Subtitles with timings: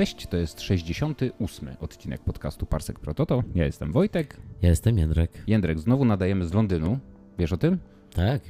[0.00, 1.68] Cześć, to jest 68.
[1.80, 3.42] odcinek podcastu Parsek Prototo.
[3.54, 4.36] Ja jestem Wojtek.
[4.62, 5.30] Ja jestem Jędrek.
[5.46, 6.98] Jędrek, znowu nadajemy z Londynu.
[7.38, 7.78] Wiesz o tym?
[8.14, 8.42] Tak.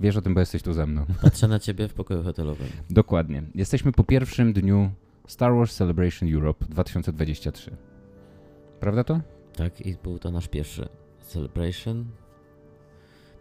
[0.00, 1.06] Wiesz o tym, bo jesteś tu ze mną.
[1.22, 2.68] Patrzę na ciebie w pokoju hotelowym.
[2.90, 3.42] Dokładnie.
[3.54, 4.90] Jesteśmy po pierwszym dniu
[5.26, 7.76] Star Wars Celebration Europe 2023.
[8.80, 9.20] Prawda to?
[9.56, 10.88] Tak, i był to nasz pierwszy
[11.20, 12.04] celebration.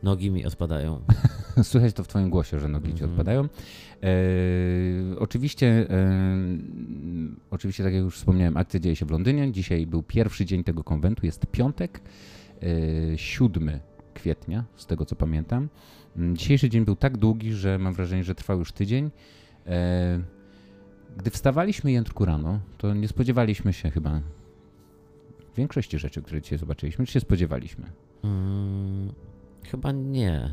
[0.04, 1.02] Nogi mi odpadają.
[1.64, 3.12] Słychać to w Twoim głosie, że nogi ci Mhm.
[3.12, 3.44] odpadają.
[3.44, 3.50] E,
[5.20, 6.38] oczywiście, e,
[7.52, 9.52] oczywiście, tak jak już wspomniałem, akcja dzieje się w Londynie.
[9.52, 12.02] Dzisiaj był pierwszy dzień tego konwentu, jest piątek,
[13.14, 13.80] e, 7
[14.14, 15.70] kwietnia, z tego co pamiętam.
[16.18, 19.12] Mm, Dzisiejszy dzień był tak długi, że mam wrażenie, że trwał już tydzień.
[19.68, 20.20] E,
[21.18, 24.22] gdy wstawaliśmy Jędrku rano, to nie spodziewaliśmy się chyba
[25.58, 27.06] większości rzeczy, które dzisiaj zobaczyliśmy.
[27.06, 27.86] Czy się spodziewaliśmy?
[28.24, 29.14] Mm,
[29.72, 30.50] chyba nie.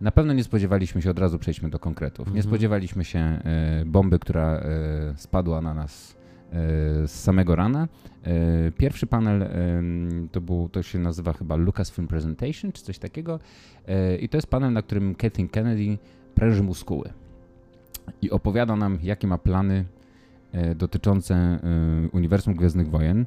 [0.00, 2.26] Na pewno nie spodziewaliśmy się, od razu przejdźmy do konkretów.
[2.26, 2.42] Nie Mhm.
[2.42, 3.40] spodziewaliśmy się e,
[3.86, 4.62] bomby, która e,
[5.16, 6.54] spadła na nas e,
[7.08, 7.88] z samego rana.
[8.78, 9.48] Pierwszy panel
[10.32, 13.38] to, był, to się nazywa chyba Lucasfilm Presentation, czy coś takiego.
[14.20, 15.98] I to jest panel, na którym Kathleen Kennedy
[16.34, 17.10] pręży muskuły
[18.22, 19.84] i opowiada nam, jakie ma plany
[20.76, 21.58] dotyczące
[22.12, 23.26] uniwersum Gwiezdnych Wojen.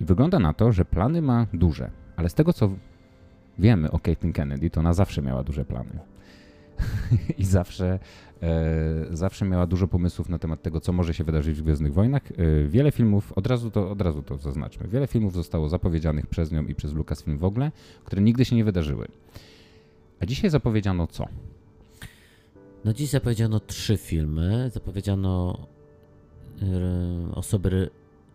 [0.00, 2.70] I wygląda na to, że plany ma duże, ale z tego co
[3.60, 5.98] wiemy o Caitlyn Kennedy, to ona zawsze miała duże plany.
[7.38, 7.98] I zawsze,
[8.42, 12.22] e, zawsze miała dużo pomysłów na temat tego, co może się wydarzyć w Gwiezdnych Wojnach.
[12.32, 16.52] E, wiele filmów, od razu, to, od razu to zaznaczmy, wiele filmów zostało zapowiedzianych przez
[16.52, 17.72] nią i przez Lucasfilm w ogóle,
[18.04, 19.08] które nigdy się nie wydarzyły.
[20.20, 21.26] A dzisiaj zapowiedziano co?
[22.84, 24.70] No dziś zapowiedziano trzy filmy.
[24.74, 25.58] Zapowiedziano
[26.62, 27.90] e, osoby re-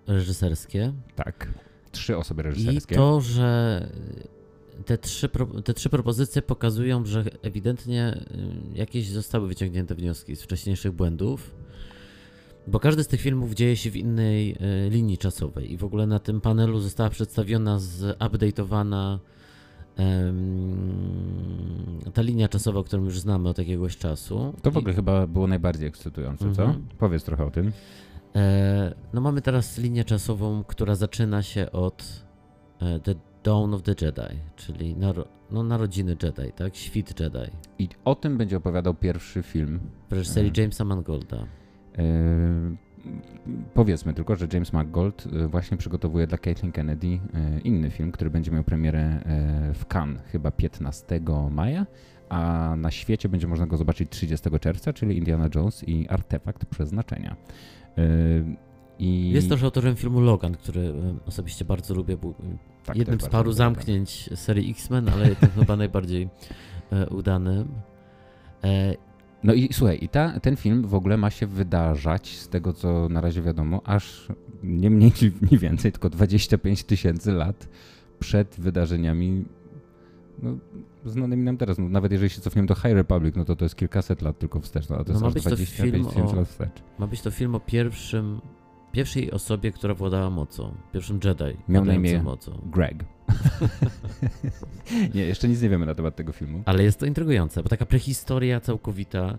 [0.08, 0.94] reżyserskie.
[1.16, 1.48] Tak.
[1.92, 2.96] Trzy osoby I reżyserskie.
[2.96, 3.80] to, że
[4.86, 5.30] te trzy,
[5.64, 8.26] te trzy propozycje pokazują, że ewidentnie
[8.74, 11.56] y, jakieś zostały wyciągnięte wnioski z wcześniejszych błędów.
[12.68, 16.08] Bo każdy z tych filmów dzieje się w innej y, linii czasowej i w ogóle
[16.08, 19.18] na tym panelu została przedstawiona zupdate'owana
[22.14, 24.54] ta linia czasowa, którą już znamy od jakiegoś czasu.
[24.62, 26.64] To w I- ogóle chyba było najbardziej ekscytujące, co?
[26.64, 26.88] Mhm.
[26.98, 27.72] Powiedz trochę o tym.
[28.36, 32.26] E, no mamy teraz linię czasową, która zaczyna się od
[33.04, 36.76] The Dawn of the Jedi, czyli naro, no, narodziny Jedi, tak?
[36.76, 37.52] Świt Jedi.
[37.80, 39.80] I o tym będzie opowiadał pierwszy film
[40.10, 40.64] W reżyserii Mhm.
[40.64, 41.38] Jamesa Mangolda.
[41.98, 42.78] Yy,
[43.74, 47.20] Powiedzmy tylko, że James McGold yy, właśnie przygotowuje dla Caitlin Kennedy
[47.64, 49.20] inny film, który będzie miał premierę
[49.74, 51.86] w Cannes chyba 15 maja,
[52.30, 57.36] a na świecie będzie można go zobaczyć 30 czerwca, czyli Indiana Jones i Artefakt Przeznaczenia.
[59.00, 60.94] I Jest też autorem filmu Logan, który e,
[61.28, 62.18] osobiście bardzo lubię.
[62.18, 62.34] Był
[62.86, 66.30] tak, jednym z paru zamknięć serii X-Men, ale tym chyba najbardziej
[66.92, 67.68] e, udanym.
[68.64, 68.96] E,
[69.44, 73.10] No i słuchaj, i ta, ten film w ogóle ma się wydarzać, z tego co
[73.10, 74.28] na razie wiadomo, aż
[74.64, 75.12] nie mniej
[75.52, 77.68] nie więcej, tylko 25 tysięcy lat
[78.20, 79.46] przed wydarzeniami
[80.42, 80.58] no,
[81.06, 81.78] znanymi nam teraz.
[81.78, 84.60] No, nawet jeżeli się cofniemy do High Republic, no to to jest kilkaset lat tylko
[84.60, 86.84] wstecz, no, a to No jest ma aż być to 25 film tysięcy lat wstecz.
[87.00, 88.42] ma być to film o pierwszym,
[88.96, 90.76] pierwszej osobie, która władała mocą.
[90.94, 91.58] Pierwszym Jedi.
[91.68, 92.62] Miał na imię- mocą.
[92.66, 93.06] Greg.
[95.16, 96.64] nie, jeszcze nic nie wiemy na temat tego filmu.
[96.66, 99.38] Ale jest to intrygujące, bo taka prehistoria całkowita,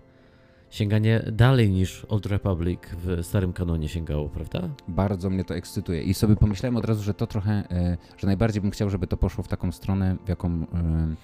[0.71, 4.69] sięganie dalej niż Old Republic w starym kanonie sięgało, prawda?
[4.89, 8.63] Bardzo mnie to ekscytuje i sobie pomyślałem od razu, że to trochę, e, że najbardziej
[8.63, 11.15] bym chciał, żeby to poszło w taką stronę, w jaką, e,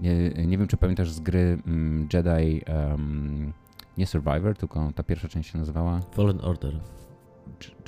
[0.00, 3.52] nie, nie wiem czy pamiętasz z gry mm, Jedi, em,
[3.98, 6.80] nie Survivor, tylko ta pierwsza część się nazywała Fallen Order.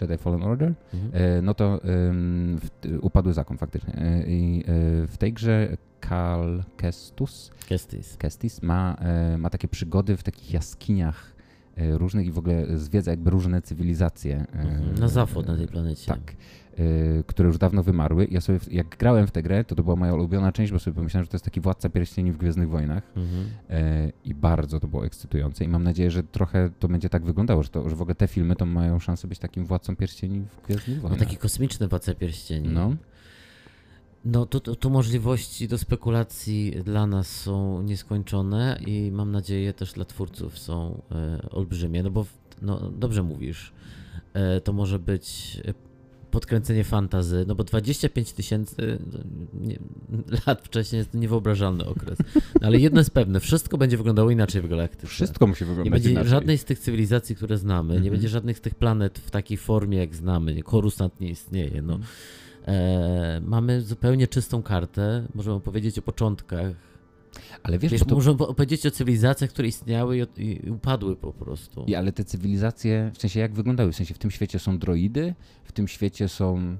[0.00, 1.10] Jedi Fallen Order, Mhm.
[1.14, 2.70] e, no to em, w,
[3.00, 3.94] upadły zakon faktycznie.
[3.94, 4.64] E, I e,
[5.06, 8.16] w tej grze Cal Kestus, Kestis.
[8.16, 8.96] Kestis ma,
[9.38, 11.34] ma takie przygody w takich jaskiniach
[11.78, 14.36] różnych i w ogóle zwiedza jakby różne cywilizacje.
[14.54, 14.94] e, Mhm.
[15.00, 16.06] Na zachód na tej planecie.
[16.06, 16.34] Tak.
[16.78, 18.26] y, które już dawno wymarły.
[18.30, 20.94] Ja sobie, jak grałem w tę grę, to to była moja ulubiona część, bo sobie
[20.94, 23.46] pomyślałem, że to jest taki Władca Pierścieni w Gwiezdnych Wojnach Mhm.
[23.70, 27.62] e, i bardzo to było ekscytujące i mam nadzieję, że trochę to będzie tak wyglądało,
[27.62, 30.66] że, to, że w ogóle te filmy to mają szansę być takim Władcą Pierścieni w
[30.66, 31.18] Gwiezdnych No Wojnach.
[31.18, 32.68] taki kosmiczny Władca Pierścieni.
[32.68, 32.94] No.
[34.32, 39.92] No tu, tu, tu możliwości do spekulacji dla nas są nieskończone i mam nadzieję też
[39.92, 42.26] dla twórców są e, olbrzymie, no bo
[42.62, 43.72] no, dobrze mówisz,
[44.34, 45.74] e, to może być e,
[46.30, 49.18] podkręcenie fantazy, no bo 25 tysięcy no,
[49.60, 49.78] nie-
[50.46, 52.18] lat wcześniej jest to niewyobrażalny okres.
[52.34, 55.06] No, ale jedno jest pewne, wszystko będzie wyglądało inaczej w galaktyce.
[55.06, 56.30] Wszystko musi Nie wyglądać będzie inaczej.
[56.30, 58.12] żadnej z tych cywilizacji, które znamy, nie Mhm.
[58.12, 60.54] będzie żadnych z tych planet w takiej formie, jak znamy.
[60.54, 61.82] Nie, Korusant nie istnieje.
[61.82, 61.94] No.
[61.94, 62.10] Mhm.
[62.68, 65.26] E, mamy zupełnie czystą kartę.
[65.34, 66.72] Możemy powiedzieć o początkach
[67.62, 71.84] Ale wiesz, Wiesz, to, możemy opowiedzieć o cywilizacjach, które istniały i, i upadły po prostu.
[71.86, 73.92] i, ale te cywilizacje, w sensie jak wyglądały?
[73.92, 75.34] W sensie w tym świecie są droidy,
[75.64, 76.76] w tym świecie są,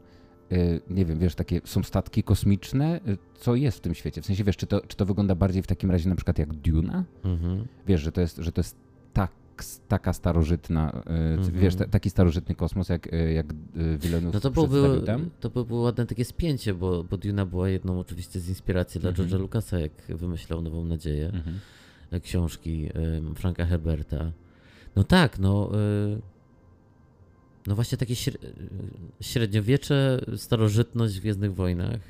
[0.53, 3.01] y, nie wiem, wiesz, takie, są statki kosmiczne.
[3.09, 4.23] Y, Co jest w tym świecie?
[4.23, 6.55] W sensie, wiesz, czy to, czy to wygląda bardziej w takim razie na przykład jak
[6.55, 7.05] Duna?
[7.25, 7.67] Mhm.
[7.87, 8.77] Wiesz, że to jest, że to jest
[9.13, 9.31] tak,
[9.89, 11.59] taka starożytna, y, Mhm.
[11.61, 15.31] wiesz, ta, taki starożytny kosmos, jak, y, jak y, Villeneuve No to przedstawił tam?
[15.41, 19.11] to by było ładne takie spięcie, bo, bo Duna była jedną oczywiście z inspiracji dla
[19.11, 19.29] Mhm.
[19.29, 21.59] George'a Lucasa, jak wymyślał Nową Nadzieję, Mhm.
[22.11, 24.33] e, książki em, Franka Herberta.
[24.97, 25.71] No tak, no...
[26.15, 26.21] y,
[27.67, 32.01] No właśnie takie śre- y, średniowiecze, starożytność w Gwiezdnych Wojnach.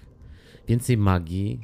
[0.68, 1.60] Więcej magii,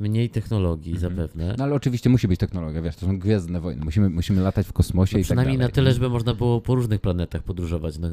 [0.00, 1.16] mniej technologii Mhm.
[1.16, 1.54] zapewne.
[1.58, 3.84] No ale oczywiście musi być technologia, wiesz, to są gwiezdne wojny.
[3.84, 6.74] Musimy, musimy latać w kosmosie No i tak przynajmniej na tyle, żeby można było po
[6.74, 7.98] różnych planetach podróżować.
[7.98, 8.08] No,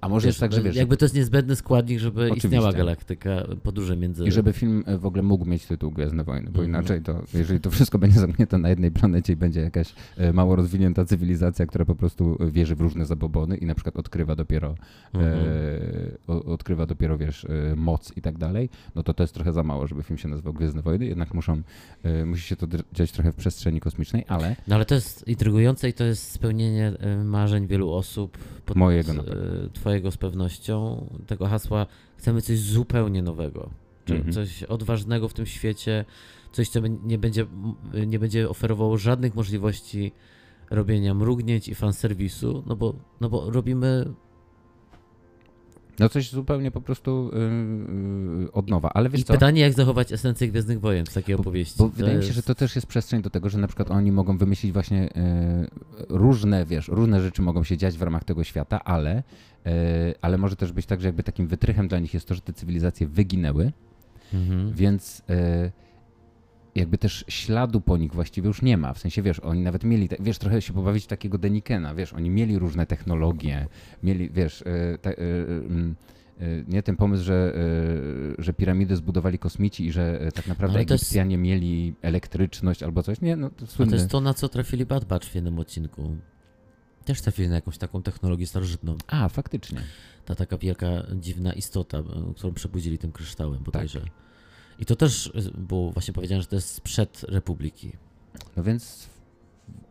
[0.00, 2.48] A może jest tak, że no, wiesz, jakby to jest niezbędny składnik, żeby Oczywiście.
[2.48, 3.30] istniała galaktyka,
[3.62, 4.24] podróże między...
[4.24, 6.68] I żeby film e, w ogóle mógł mieć tytuł Gwiezdne Wojny, bo Mhm.
[6.68, 10.56] inaczej to, jeżeli to wszystko będzie zamknięte na jednej planecie i będzie jakaś e, mało
[10.56, 14.74] rozwinięta cywilizacja, która po prostu wierzy w różne zabobony i na przykład odkrywa dopiero,
[15.14, 15.38] Mhm.
[15.38, 19.52] e, o, odkrywa dopiero, wiesz, e, moc i tak dalej, no to to jest trochę
[19.52, 21.62] za mało, żeby film się nazywał Gwiezdne Wojny, jednak muszą,
[22.02, 25.88] e, musi się to dziać trochę w przestrzeni kosmicznej, ale No ale to jest intrygujące
[25.88, 26.92] i to jest spełnienie
[27.24, 28.38] marzeń wielu osób.
[28.66, 29.22] Pod, Mojego na
[29.72, 31.06] Twojego z pewnością.
[31.26, 31.86] Tego hasła
[32.16, 33.70] chcemy coś zupełnie nowego.
[34.08, 34.32] Mhm.
[34.32, 36.04] Coś odważnego w tym świecie.
[36.52, 37.46] Coś, co nie będzie,
[38.06, 40.12] nie będzie oferowało żadnych możliwości
[40.70, 44.12] robienia mrugnięć i fanserwisu, no bo, no bo robimy
[45.98, 47.30] no coś zupełnie po prostu
[48.48, 49.32] e, od nowa, ale wiesz I co?
[49.32, 51.74] pytanie, jak zachować esencję Gwiezdnych Wojen w takiej Bo- opowieści.
[51.78, 54.12] Bo wydaje mi się, że to też jest przestrzeń do tego, że na przykład oni
[54.12, 55.66] mogą wymyślić właśnie e,
[56.08, 59.22] różne, wiesz, różne rzeczy mogą się dziać w ramach tego świata, ale,
[59.66, 62.40] e, ale może też być tak, że jakby takim wytrychem dla nich jest to, że
[62.40, 63.72] te cywilizacje wyginęły,
[64.34, 64.72] Mhm.
[64.72, 65.70] więc e,
[66.76, 68.94] jakby też śladu po nich właściwie już nie ma.
[68.94, 72.58] W sensie, wiesz, oni nawet mieli, wiesz, trochę się pobawić takiego Denikena, wiesz, oni mieli
[72.58, 73.66] różne technologie,
[74.02, 75.96] mieli, wiesz, e, te, e, mm,
[76.40, 77.54] e, nie ten pomysł, że,
[78.38, 83.20] że piramidy zbudowali kosmici i że tak naprawdę to jest- Egipcjanie mieli elektryczność albo coś.
[83.20, 86.16] Nie, no to A to jest to, na co trafili Bad Batch w jednym odcinku.
[87.04, 88.96] Też trafili na jakąś taką technologię starożytną.
[89.06, 89.80] A, faktycznie.
[90.24, 92.02] Ta taka wielka, dziwna istota,
[92.36, 94.00] którą przebudzili tym kryształem bodajże.
[94.00, 94.25] Tak.
[94.78, 97.92] I to też e, było właśnie powiedziane, że to jest sprzed Republiki.
[98.56, 99.08] No więc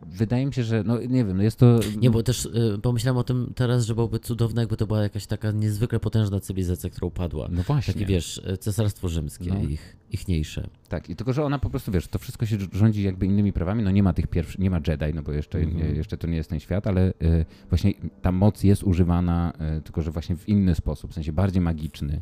[0.06, 1.80] wydaje mi się, że, no nie wiem, no jest to...
[1.98, 5.26] Nie, bo też y, pomyślałem o tym teraz, że byłoby cudowne, jakby to była jakaś
[5.26, 7.48] taka niezwykle potężna cywilizacja, która upadła.
[7.50, 7.94] No właśnie.
[7.94, 9.60] Takie wiesz, e, cesarstwo rzymskie, No.
[9.60, 10.68] ich, ichniejsze.
[10.88, 13.82] Tak, i tylko, że ona po prostu, wiesz, to wszystko się rządzi jakby innymi prawami,
[13.82, 15.96] no nie ma tych pierwszych, nie ma Jedi, no bo jeszcze, Mhm.
[15.96, 20.02] jeszcze to nie jest ten świat, ale y, właśnie ta moc jest używana, y, tylko
[20.02, 22.20] że właśnie w inny sposób, w sensie bardziej magiczny.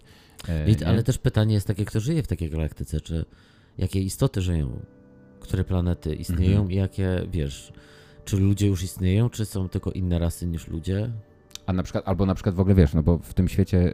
[0.68, 3.24] y, I, ale też pytanie jest takie, kto żyje w takiej galaktyce, czy
[3.78, 4.80] jakie istoty żyją,
[5.44, 6.70] które planety istnieją Mhm.
[6.70, 7.72] i jakie, wiesz,
[8.24, 11.10] czy ludzie już istnieją, czy są tylko inne rasy niż ludzie?
[11.66, 13.92] A na przykład, albo na przykład w ogóle wiesz, no bo w tym świecie, y,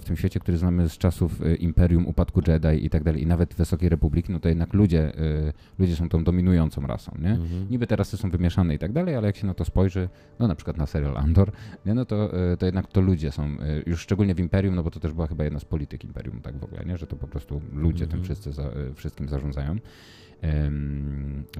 [0.00, 3.26] w tym świecie, który znamy z czasów y, Imperium, upadku Jedi i tak dalej, i
[3.26, 7.30] nawet Wysokiej Republiki, no to jednak ludzie, y, ludzie są tą dominującą rasą, nie?
[7.30, 7.66] Mhm.
[7.70, 10.08] Niby te rasy są wymieszane i tak dalej, ale jak się na to spojrzy,
[10.38, 11.52] no na przykład na serial Andor,
[11.86, 15.00] nie, no to, to jednak to ludzie są, już szczególnie w Imperium, no bo to
[15.00, 17.60] też była chyba jedna z polityk Imperium, tak w ogóle, nie, że to po prostu
[17.72, 18.24] ludzie tym Mhm.
[18.24, 19.76] wszyscy za, wszystkim zarządzają.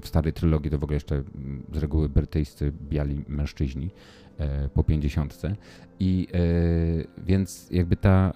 [0.01, 1.23] W starej trylogii to w ogóle jeszcze
[1.73, 3.91] z reguły brytyjscy biali mężczyźni
[4.39, 5.57] e, po pięćdziesiątce.
[6.01, 8.33] I e, więc jakby ta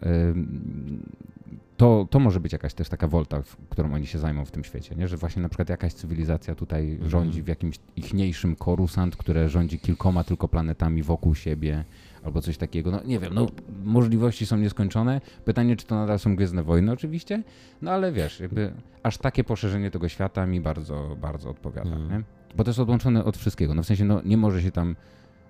[1.77, 4.95] to, to może być jakaś też taka wolta, którą oni się zajmą w tym świecie,
[4.95, 5.09] nie?
[5.09, 7.11] że właśnie na przykład jakaś cywilizacja tutaj Mhm.
[7.11, 11.85] rządzi w jakimś ichniejszym korusant, które rządzi kilkoma tylko planetami wokół siebie,
[12.25, 12.91] albo coś takiego.
[12.91, 13.47] No nie wiem, no
[13.85, 15.21] możliwości są nieskończone.
[15.45, 17.43] Pytanie, czy to nadal są Gwiezdne Wojny oczywiście,
[17.83, 22.23] no ale wiesz, jakby aż takie poszerzenie tego świata mi bardzo, bardzo odpowiada, nie?
[22.57, 24.97] Bo to jest odłączone od wszystkiego, no w sensie, no nie może się tam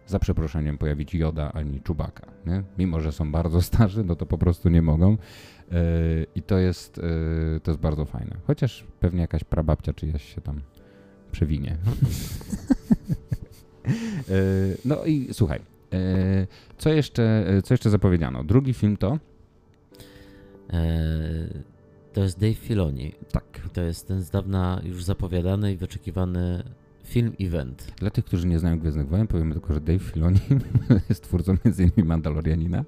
[0.06, 2.62] za przeproszeniem pojawić Joda ani Czubaka, nie?
[2.78, 5.16] Mimo, że są bardzo starzy, no to po prostu nie mogą.
[6.34, 8.36] I to jest, yy, to jest bardzo fajne.
[8.46, 10.60] Chociaż pewnie jakaś prababcia czyjaś się tam
[11.32, 11.76] przewinie.
[14.28, 15.60] Yy, no i słuchaj,
[15.92, 15.98] yy,
[16.78, 18.44] co jeszcze, co jeszcze zapowiedziano?
[18.44, 19.18] Drugi film to?
[20.72, 21.64] E,
[22.12, 23.12] to jest Dave Filoni.
[23.32, 23.44] Tak.
[23.72, 26.62] To jest ten z dawna już zapowiadany i wyczekiwany
[27.04, 27.74] film-event.
[27.96, 30.40] Dla tych, którzy nie znają Gwiezdnych Wojen, powiemy tylko, że Dave Filoni
[31.08, 32.06] jest twórcą m.in.
[32.06, 32.84] Mandalorianina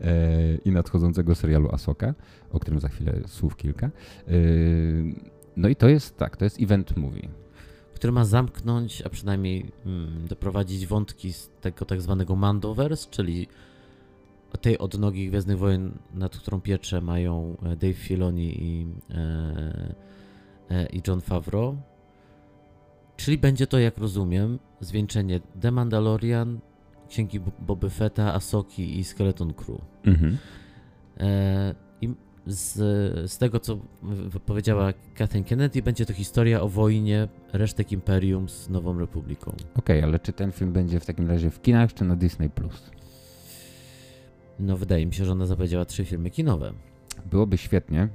[0.00, 2.14] e, i nadchodzącego serialu Asoka,
[2.50, 3.86] o którym za chwilę słów kilka.
[3.86, 3.90] E,
[5.56, 7.28] no i to jest tak, to jest event movie.
[7.94, 13.48] który ma zamknąć, a przynajmniej mm, doprowadzić wątki z tego tak zwanego Mandoverse, czyli
[14.60, 19.94] tej odnogi Gwiezdnych Wojen, nad którą pieczę mają e, Dave Filoni i, e,
[20.70, 21.76] e, i John Favreau.
[23.18, 26.58] Czyli będzie to, jak rozumiem, zwieńczenie The Mandalorian,
[27.08, 29.80] Księgi Boby Fetta, Asoki i Skeleton Crew.
[30.04, 30.38] Mhm.
[31.20, 32.08] E, I
[32.46, 32.74] z,
[33.30, 33.78] z tego, co
[34.46, 39.50] powiedziała Kathleen Kennedy, będzie to historia o wojnie resztek Imperium z Nową Republiką.
[39.50, 42.50] Okej, okay, ale czy ten film będzie w takim razie w kinach, czy na Disney+.
[42.50, 42.90] Plus?
[44.58, 46.72] No wydaje mi się, że ona zapowiedziała trzy filmy kinowe.
[47.30, 48.08] Byłoby świetnie.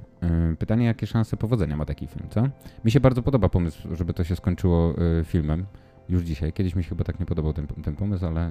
[0.52, 2.48] Y, pytanie, jakie szanse powodzenia ma taki film, co?
[2.84, 5.66] Mi się bardzo podoba pomysł, żeby to się skończyło y, filmem
[6.08, 6.52] już dzisiaj.
[6.52, 8.50] Kiedyś mi się chyba tak nie podobał ten, ten pomysł, ale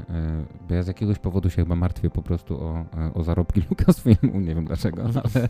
[0.69, 4.55] y, ja z jakiegoś powodu się chyba martwię po prostu o, o zarobki Lucasfilmu, nie
[4.55, 5.49] wiem dlaczego, ale,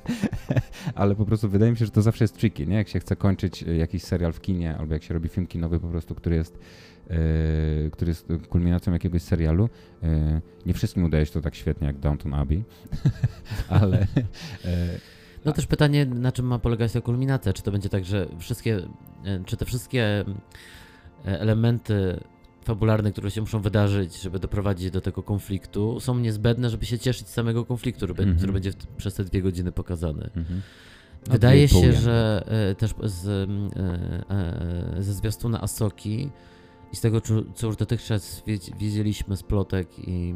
[0.95, 2.75] ale po prostu wydaje mi się, że to zawsze jest tricky, nie?
[2.75, 5.87] Jak się chce kończyć jakiś serial w kinie, albo jak się robi film kinowy po
[5.87, 6.59] prostu, który jest
[7.09, 9.69] E, który jest kulminacją jakiegoś serialu.
[10.03, 12.63] E, nie wszystkim udaje się to tak świetnie jak Downton Abbey,
[13.69, 14.07] ale...
[14.65, 15.12] E,
[15.45, 17.53] no też pytanie, na czym ma polegać ta kulminacja?
[17.53, 18.81] Czy to będzie tak, że wszystkie,
[19.45, 20.25] czy te wszystkie
[21.25, 22.19] elementy
[22.63, 27.27] fabularne, które się muszą wydarzyć, żeby doprowadzić do tego konfliktu, są niezbędne, żeby się cieszyć
[27.27, 28.37] z samego konfliktu, mm -hmm.
[28.37, 30.29] który będzie w, przez te dwie godziny pokazany.
[30.35, 30.59] Mm -hmm.
[31.31, 34.35] Wydaje się, że e, też z, e,
[34.97, 36.29] e, ze zwiastuna Asoki
[36.93, 37.21] i z tego,
[37.55, 38.43] co już dotychczas
[38.79, 40.35] wiedzieliśmy z plotek i,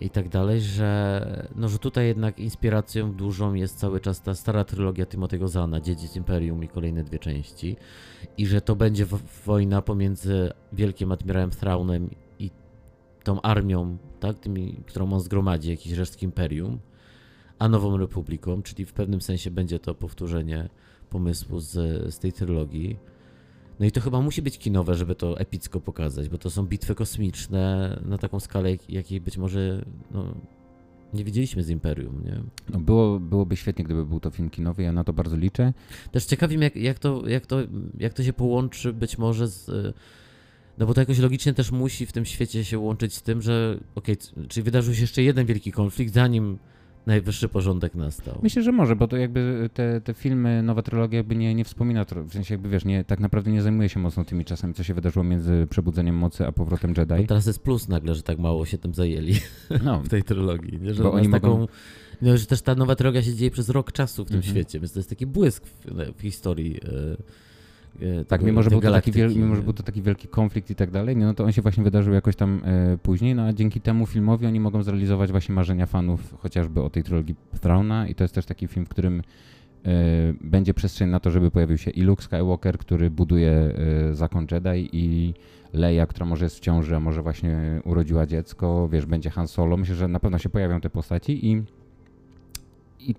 [0.00, 4.64] i tak dalej, że, no, że tutaj jednak inspiracją dużą jest cały czas ta stara
[4.64, 7.76] trylogia Timothy'ego Zana, Dziedzic Imperium i kolejne dwie części
[8.38, 9.06] i że to będzie
[9.46, 12.50] wojna pomiędzy Wielkim Admirałem Thraunem i
[13.24, 16.78] tą armią, tak, tymi, którą on zgromadzi, jakiś resztki Imperium,
[17.58, 20.68] a Nową Republiką, czyli w pewnym sensie będzie to powtórzenie
[21.10, 21.72] pomysłu z,
[22.14, 22.98] z tej trylogii.
[23.80, 26.94] No i to chyba musi być kinowe, żeby to epicko pokazać, bo to są bitwy
[26.94, 30.34] kosmiczne na taką skalę, jakiej być może no,
[31.14, 32.42] nie widzieliśmy z Imperium, nie?
[32.68, 35.72] No było, byłoby świetnie, gdyby był to film kinowy, ja na to bardzo liczę.
[36.12, 37.56] Też ciekawi mnie, jak, jak, to, jak, to,
[37.98, 39.94] jak to się połączy być może z...
[40.78, 43.78] No bo to jakoś logicznie też musi w tym świecie się łączyć z tym, że
[43.94, 46.58] okej, okay, czyli wydarzył się jeszcze jeden wielki konflikt, zanim
[47.06, 48.38] najwyższy porządek nastał.
[48.42, 52.04] Myślę, że może, bo to jakby te, te filmy, nowa trylogia jakby nie, nie wspomina,
[52.04, 54.94] w sensie jakby wiesz, nie, tak naprawdę nie zajmuje się mocno tymi czasami, co się
[54.94, 57.14] wydarzyło między Przebudzeniem Mocy a powrotem Jedi.
[57.14, 59.34] No teraz jest plus nagle, że tak mało się tym zajęli
[59.84, 60.94] no, w tej trylogii, nie?
[60.94, 61.48] że bo oni taką...
[61.48, 61.66] Mogą...
[62.22, 64.54] No, że też ta nowa trylogia się dzieje przez rok czasu w tym mhm.
[64.54, 67.49] świecie, więc to jest taki błysk w, w historii E,
[68.28, 70.74] tak, mimo że, był to taki wiel, mimo że był to taki wielki konflikt i
[70.74, 73.80] tak dalej, no to on się właśnie wydarzył jakoś tam e, później, no a dzięki
[73.80, 78.24] temu filmowi oni mogą zrealizować właśnie marzenia fanów chociażby o tej trylogii Throna i to
[78.24, 79.22] jest też taki film, w którym
[79.84, 79.92] e,
[80.40, 84.88] będzie przestrzeń na to, żeby pojawił się i Luke Skywalker, który buduje e, zakon Jedi
[84.92, 85.34] i
[85.72, 89.76] Leia, która może jest w ciąży, a może właśnie urodziła dziecko, wiesz, będzie Han Solo.
[89.76, 91.62] Myślę, że na pewno się pojawią te postaci i,
[93.00, 93.14] i,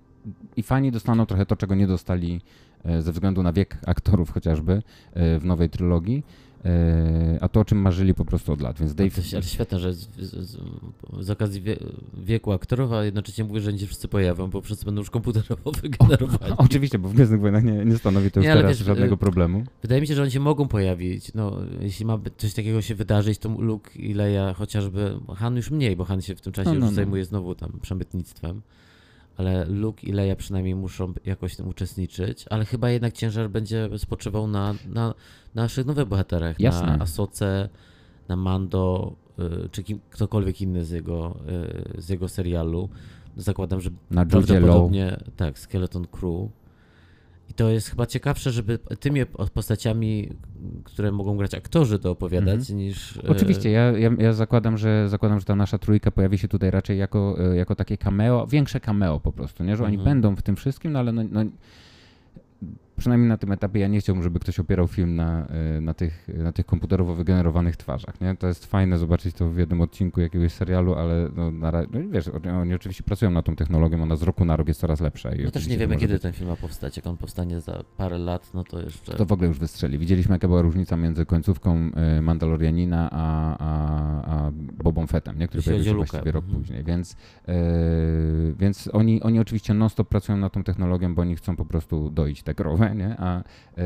[0.58, 4.82] i fani dostaną trochę to, czego nie dostali E, ze względu na wiek aktorów chociażby
[5.14, 6.24] e, w nowej trylogii,
[6.66, 9.12] e, a to o czym marzyli po prostu od lat, więc Dave...
[9.12, 10.58] To jest świetne, że z, z,
[11.20, 11.78] z okazji wie,
[12.14, 16.54] wieku aktorów, a jednocześnie mówię, że nie wszyscy pojawią, bo wszyscy będą już komputerowo wygenerowani.
[16.54, 19.18] O, oczywiście, bo w Gwiezdnych Wojnach nie, nie stanowi to już nie, teraz wiesz, żadnego
[19.18, 19.64] problemu.
[19.82, 23.38] Wydaje mi się, że oni się mogą pojawić, no jeśli ma coś takiego się wydarzyć,
[23.38, 26.76] to Luke i Leia chociażby, Han już mniej, bo Han się w tym czasie no,
[26.76, 26.96] no, już no.
[26.96, 28.62] zajmuje znowu tam przemytnictwem
[29.38, 33.90] ale Luke i Leia przynajmniej muszą jakoś w tym uczestniczyć, ale chyba jednak ciężar będzie
[33.98, 35.14] spoczywał na, na,
[35.54, 36.88] na naszych nowych bohaterach, Jasne.
[36.88, 37.70] na Asoce,
[38.28, 41.38] na Mando, y, czy kim, ktokolwiek inny z jego,
[41.98, 42.90] y, z jego serialu.
[43.38, 46.50] Zakładam, że na prawdopodobnie tak, Skeleton Crew
[47.52, 50.30] i to jest chyba ciekawsze, żeby tymi postaciami,
[50.84, 52.80] które mogą grać aktorzy, to opowiadać, mhm.
[52.80, 53.18] niż.
[53.18, 56.72] E, Oczywiście, ja, ja, ja, zakładam, że zakładam, że ta nasza trójka pojawi się tutaj
[56.72, 59.76] raczej jako, e, jako takie cameo, większe cameo po prostu, nie?
[59.78, 60.10] Że oni mhm.
[60.10, 61.44] będą w tym wszystkim, no ale no, no
[63.02, 66.28] przynajmniej na tym etapie ja nie chciałbym, żeby ktoś opierał film na, e, na, tych,
[66.28, 68.22] na tych komputerowo wygenerowanych twarzach.
[68.22, 68.36] Nie?
[68.36, 72.30] To jest fajne zobaczyć to w jednym odcinku jakiegoś serialu, ale no, na, no wiesz,
[72.62, 75.30] oni oczywiście pracują nad tą technologią, ona z roku na rok jest coraz lepsza.
[75.44, 76.22] No też nie wiemy, kiedy być...
[76.22, 76.98] ten film ma powstać.
[76.98, 79.14] Jak on powstanie za parę lat, no to jeszcze...
[79.14, 79.98] To w ogóle już wystrzeli.
[79.98, 84.52] Widzieliśmy, jaka była różnica między końcówką y, Mandalorianina a, a, a
[84.84, 85.48] Bobą Fettem, nie?
[85.48, 86.62] który pojawił się właściwie rok mhm.
[86.62, 86.84] później.
[86.84, 87.16] Więc, y,
[88.60, 92.44] więc oni, oni oczywiście non-stop pracują nad tą technologią, bo oni chcą po prostu doić
[92.44, 92.56] te
[92.94, 93.16] nie?
[93.20, 93.44] A,
[93.78, 93.84] yy,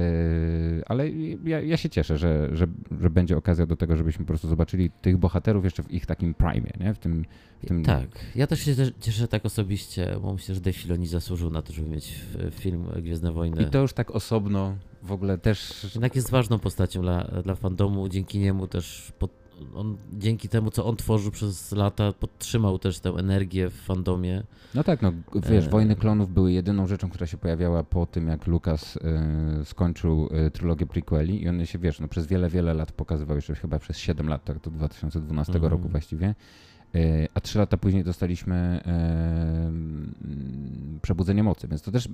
[0.86, 1.10] ale
[1.44, 2.68] ja, ja, się cieszę, że, że,
[3.02, 6.34] że będzie okazja do tego, żebyśmy po prostu zobaczyli tych bohaterów jeszcze w ich takim
[6.34, 6.94] prime, nie?
[6.94, 7.26] W tym,
[7.64, 7.84] w tym...
[7.84, 11.74] Tak, ja też się cieszę tak osobiście, bo myślę, że Dave Filoni zasłużył na to,
[11.74, 12.20] żeby mieć
[12.52, 13.62] film Gwiezdne Wojny.
[13.62, 15.84] I to już tak osobno w ogóle też...
[15.96, 19.32] Jednak jest ważną postacią dla, dla fandomu, dzięki niemu też pod,
[19.76, 24.44] on dzięki temu, co on tworzył przez lata, podtrzymał też tę energię w fandomie.
[24.76, 25.12] No tak, no
[25.50, 25.70] wiesz, E.
[25.70, 30.52] Wojny Klonów były jedyną rzeczą, która się pojawiała po tym, jak Lucas e, skończył e,
[30.52, 33.98] trylogię prequeli i one się, wiesz, no przez wiele, wiele lat pokazywały, jeszcze chyba przez
[33.98, 35.72] 7 lat, tak do 2012 Mhm.
[35.72, 36.36] roku właściwie.
[36.96, 38.90] E, a 3 lata później dostaliśmy e,
[39.68, 42.10] mm, Przebudzenie Mocy, więc to też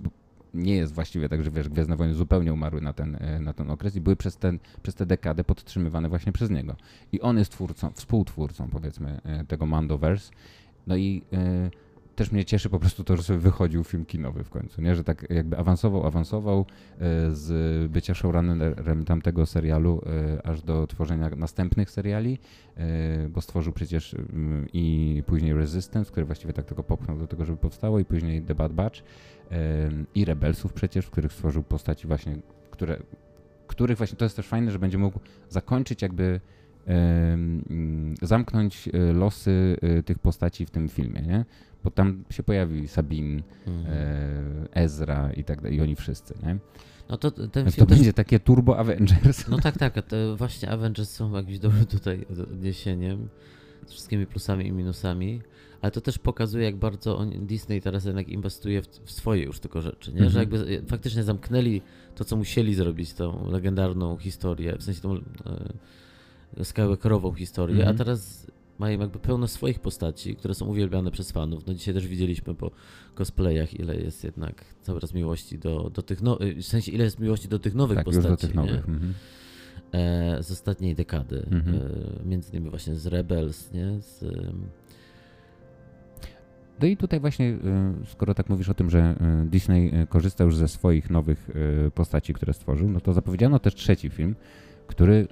[0.53, 3.71] nie jest właściwie tak, że wiesz, Gwiezdne Wojny zupełnie umarły na ten, e, na ten
[3.71, 6.75] okres i były przez, ten, przez tę dekadę podtrzymywane właśnie przez niego.
[7.11, 10.31] I on jest twórcą, współtwórcą powiedzmy tego Mandoverse.
[10.87, 11.21] No i
[12.21, 14.95] też mnie cieszy po prostu to, że sobie wychodził film kinowy w końcu, nie?
[14.95, 16.65] Że tak jakby awansował, awansował e,
[17.31, 22.39] z bycia showrunnerem tamtego serialu e, aż do tworzenia następnych seriali,
[22.77, 27.45] e, bo stworzył przecież mm, i później Resistance, który właściwie tak tylko popchnął do tego,
[27.45, 29.01] żeby powstało i później The Bad Batch
[30.15, 32.35] i Rebelsów przecież, w których stworzył postaci właśnie,
[32.71, 32.97] które,
[33.67, 36.39] których właśnie, to jest też fajne, że będzie mógł zakończyć jakby
[36.85, 41.45] mm, zamknąć losy tych postaci w tym filmie, nie?
[41.83, 43.85] Bo tam się pojawi Sabine, Mhm.
[43.97, 46.57] e, Ezra i tak dalej, i oni wszyscy, nie?
[47.09, 49.47] No to ten to film też będzie takie Turbo Avengers.
[49.47, 53.27] No tak, tak, te właśnie Avengers są jakimś dobrym tutaj odniesieniem
[53.85, 55.41] z wszystkimi plusami i minusami,
[55.81, 59.59] ale to też pokazuje, jak bardzo on, Disney teraz jednak inwestuje w, w swoje już
[59.59, 60.29] tylko rzeczy, nie?
[60.29, 60.39] Że Mhm.
[60.39, 61.81] jakby e, faktycznie zamknęli
[62.15, 67.95] to, co musieli zrobić, tą legendarną historię, w sensie tą e, Skywalkerową historię, Mhm.
[67.95, 68.47] a teraz
[68.81, 71.67] mają jakby pełno swoich postaci, które są uwielbiane przez fanów.
[71.67, 72.71] No dzisiaj też widzieliśmy po
[73.15, 77.19] cosplayach, ile jest jednak cały czas miłości do, do tych, no, w sensie ile jest
[77.19, 78.89] miłości do tych nowych tak, postaci, już do tych nowych.
[78.89, 79.13] Mhm.
[79.91, 81.45] e, z ostatniej dekady.
[81.51, 81.75] Mhm.
[81.75, 84.01] E, między innymi właśnie z Rebels, nie?
[84.01, 84.23] Z,
[86.81, 90.43] No i tutaj właśnie, y, skoro tak mówisz o tym, że y, Disney y, korzysta
[90.43, 91.49] już ze swoich nowych
[91.95, 94.35] postaci, które stworzył, no to zapowiedziano też trzeci film,
[94.87, 95.27] który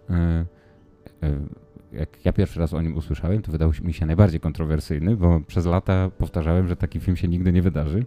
[1.94, 5.66] jak ja pierwszy raz o nim usłyszałem, to wydał mi się najbardziej kontrowersyjny, bo przez
[5.66, 8.06] lata powtarzałem, że taki film się nigdy nie wydarzy.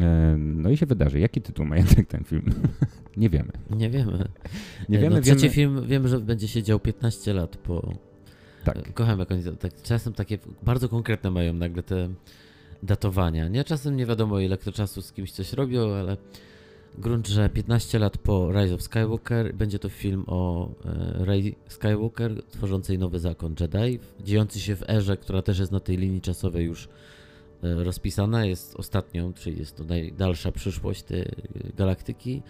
[0.00, 1.20] E, No i się wydarzy.
[1.20, 2.42] Jaki tytuł ma jednak ten film?
[3.16, 3.52] nie wiemy.
[3.70, 4.28] nie wiemy.
[4.88, 5.54] Nie E, wiemy, no, trzeci wiemy.
[5.54, 7.92] film wiemy, że będzie się dział 15 lat po.
[8.64, 8.76] Tak.
[8.76, 12.08] E, Kocham jak oni tak, czasem takie bardzo konkretne mają nagle te
[12.82, 13.48] datowania.
[13.48, 16.16] Nie czasem nie wiadomo ile kto czasu z kimś coś robią, ale
[16.98, 22.42] grunt, że 15 lat po Rise of Skywalker będzie to film o e, Rey Skywalker
[22.50, 26.66] tworzącej nowy zakon Jedi, dziejący się w erze, która też jest na tej linii czasowej
[26.66, 26.88] już
[27.62, 31.26] e, rozpisana, jest ostatnią, czyli jest to najdalsza przyszłość tej e,
[31.76, 32.42] galaktyki.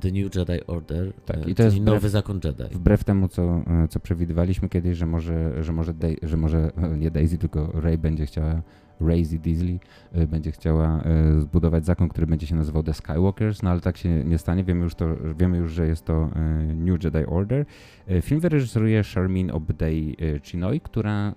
[0.00, 2.74] The New Jedi Order, Tak, e, i to czyli jest wbrew- nowy zakon Jedi.
[2.74, 7.38] Wbrew temu, co, e, co przewidywaliśmy kiedyś, że może, że może, że może nie Daisy,
[7.38, 8.62] tylko Ray będzie chciała,
[9.00, 9.80] Razy Disley
[10.12, 13.96] e, będzie chciała e, zbudować zakon, który będzie się nazywał The Skywalkers, no ale tak
[13.96, 14.64] się nie stanie.
[14.64, 15.06] Wiemy już, to,
[15.38, 16.40] wiemy już że jest to e,
[16.74, 17.66] New Jedi Order.
[18.22, 21.34] Film wyreżyseruje Charmin Obday e, Chinoy, która,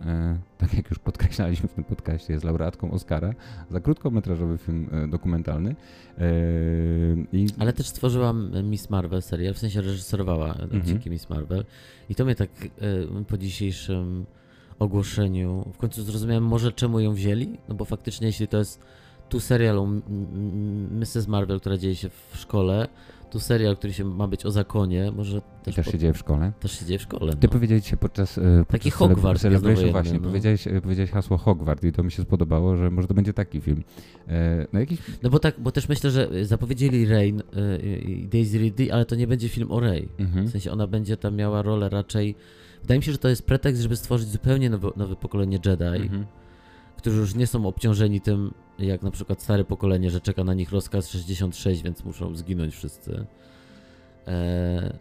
[0.58, 3.34] tak jak już podkreślaliśmy w tym podcaście, jest laureatką Oscara
[3.69, 5.76] za krótkometrażowy film dokumentalny.
[7.34, 10.82] I Ale też stworzyłam Miss Marvel serial, w sensie reżyserowała Mhm.
[10.82, 11.65] odcinki Miss Marvel.
[12.10, 12.50] I to mnie tak
[13.28, 14.26] po dzisiejszym
[14.80, 18.82] ogłoszeniu w końcu zrozumiałem może czemu ją wzięli, no bo faktycznie jeśli to jest
[19.30, 19.88] tu serial o
[20.92, 21.28] Mrs.
[21.28, 22.88] Marvel, która dzieje się w szkole,
[23.32, 26.18] tu serial, który się ma być o zakonie, może też, też po- się dzieje w
[26.18, 26.52] szkole.
[26.60, 27.32] też się dzieje w szkole.
[27.34, 27.54] Ty No.
[27.54, 30.28] powiedziałeś się podczas, e, Taki podczas Hogwart Celebration właśnie, no.
[30.28, 33.62] powiedziałeś, e, powiedziałeś hasło Hogwart i to mi się spodobało, że może to będzie taki
[33.62, 33.84] film.
[34.28, 38.58] E, no jakiś, no bo tak, bo też myślę, że zapowiedzieli Rain e, i Daisy
[38.58, 40.10] Ridley, ale to nie będzie film o Rey.
[40.20, 40.48] mhm.
[40.48, 42.36] W sensie ona będzie tam miała rolę raczej.
[42.82, 46.26] Wydaje mi się, że to jest pretekst, żeby stworzyć zupełnie nowe, nowe pokolenie Jedi, Mhm.
[46.98, 50.72] którzy już nie są obciążeni tym, jak na przykład stare pokolenie, że czeka na nich
[50.72, 53.26] rozkaz 66, więc muszą zginąć wszyscy.
[54.28, 54.92] Eee,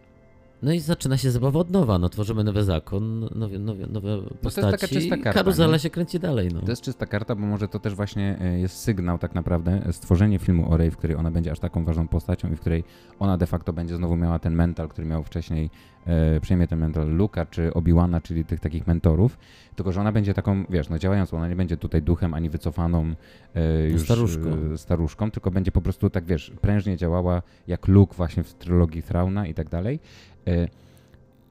[0.61, 1.99] no i zaczyna się zabawa od nowa.
[1.99, 4.71] No, tworzymy nowy zakon, nowe, nowe, nowe jest postaci.
[4.71, 5.79] taka czysta karta, karuzela nie?
[5.79, 6.49] się kręci dalej.
[6.53, 6.61] No.
[6.61, 9.93] To jest czysta karta, bo może to też właśnie e, jest sygnał tak naprawdę, e,
[9.93, 12.83] stworzenie filmu o Rey, w której ona będzie aż taką ważną postacią i w której
[13.19, 15.69] ona de facto będzie znowu miała ten mental, który miał wcześniej,
[16.05, 19.37] e, przejmie ten mental Luka czy Obi-Wana, czyli tych takich mentorów,
[19.75, 23.13] tylko że ona będzie taką, wiesz, no działającą, ona nie będzie tutaj duchem ani wycofaną
[23.55, 24.49] e, już staruszką.
[24.73, 29.03] e, staruszką, tylko będzie po prostu tak, wiesz, prężnie działała jak Luke właśnie w trylogii
[29.03, 29.99] Thrauna i tak dalej.
[30.47, 30.67] E,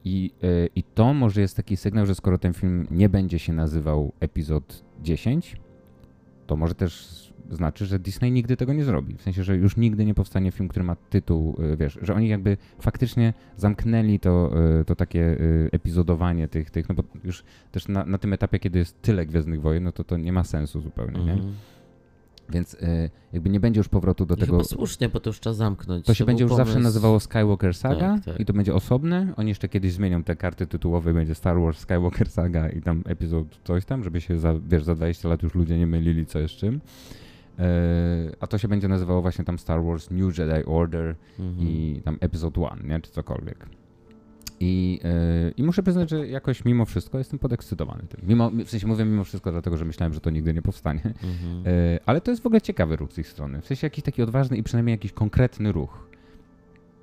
[0.05, 3.53] I, e, I to może jest taki sygnał, że skoro ten film nie będzie się
[3.53, 5.55] nazywał epizod 10,
[6.47, 7.19] to może też
[7.51, 9.15] znaczy, że Disney nigdy tego nie zrobi.
[9.15, 12.27] W sensie, że już nigdy nie powstanie film, który ma tytuł, e, wiesz, że oni
[12.27, 14.51] jakby faktycznie zamknęli to,
[14.85, 15.37] to takie
[15.71, 19.61] epizodowanie tych, tych no bo już też na, na tym etapie, kiedy jest tyle Gwiezdnych
[19.61, 21.37] Wojen, no to to nie ma sensu zupełnie, nie?
[22.49, 24.51] Więc y, jakby nie będzie już powrotu do I tego.
[24.51, 26.05] chyba słusznie, bo to już trzeba zamknąć.
[26.05, 28.39] To się był będzie już zawsze pomysł- nazywało Skywalker Saga Tak, tak.
[28.39, 29.33] i to będzie osobne.
[29.37, 33.59] Oni jeszcze kiedyś zmienią te karty tytułowe, będzie Star Wars Skywalker Saga i tam epizod
[33.63, 36.53] coś tam, żeby się za, wiesz, za 20 lat już ludzie nie mylili co jest
[36.55, 36.81] czym.
[37.59, 37.65] E,
[38.39, 41.67] a to się będzie nazywało właśnie tam Star Wars New Jedi Order Mhm.
[41.67, 42.99] i tam Episode 1, nie?
[43.01, 43.65] Czy cokolwiek.
[44.59, 48.21] I, e, I muszę przyznać, że jakoś mimo wszystko jestem podekscytowany tym.
[48.27, 51.01] Mimo, w sensie mówię mimo wszystko, dlatego że myślałem, że to nigdy nie powstanie.
[51.05, 51.63] Mhm.
[51.65, 53.61] E, ale to jest w ogóle ciekawy ruch z ich strony.
[53.61, 56.09] W sensie jakiś taki odważny i przynajmniej jakiś konkretny ruch.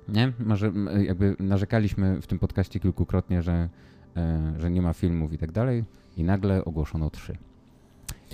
[0.07, 0.33] Nie?
[0.45, 3.69] Może m, jakby narzekaliśmy w tym podcaście kilkukrotnie, że,
[4.17, 5.83] e, że nie ma filmów i tak dalej
[6.17, 7.37] i nagle ogłoszono trzy.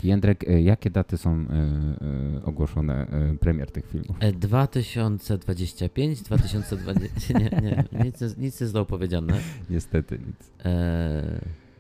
[0.03, 1.43] Jędrek, e, jakie daty są e,
[2.37, 3.07] e, ogłoszone
[3.39, 4.17] premier tych filmów?
[4.19, 7.33] E, 2025, 2020.
[7.39, 9.33] Nie, nie, nic, nie- nic nie zostało powiedziane.
[9.69, 10.51] Niestety nic.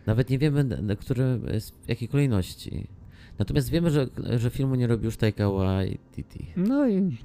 [0.05, 0.65] Nawet nie wiemy,
[0.99, 1.37] które,
[1.85, 2.87] w jakiej kolejności.
[3.39, 6.45] Natomiast wiemy, że, że filmu nie robi już Taika Waititi.
[6.57, 7.17] No i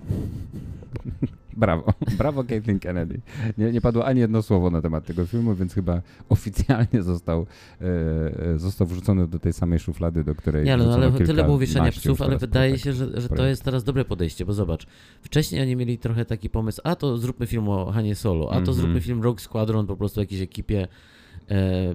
[1.57, 3.21] brawo, brawo Caitlin Kennedy.
[3.59, 7.47] Nie, nie padło ani jedno słowo na temat tego filmu, więc chyba oficjalnie został,
[7.81, 7.85] e,
[8.55, 11.91] e, został wrzucony do tej samej szuflady, do której Nie, no, ale tyle było wieszania
[11.91, 14.87] kilkanaście psów, ale wydaje się, że, że to jest teraz dobre podejście, bo zobacz,
[15.23, 18.59] wcześniej oni mieli trochę taki pomysł, a to zróbmy film o Hanie Solo, a to
[18.59, 18.77] Mhm.
[18.77, 20.89] zróbmy film Rogue Squadron po prostu o jakiejś ekipie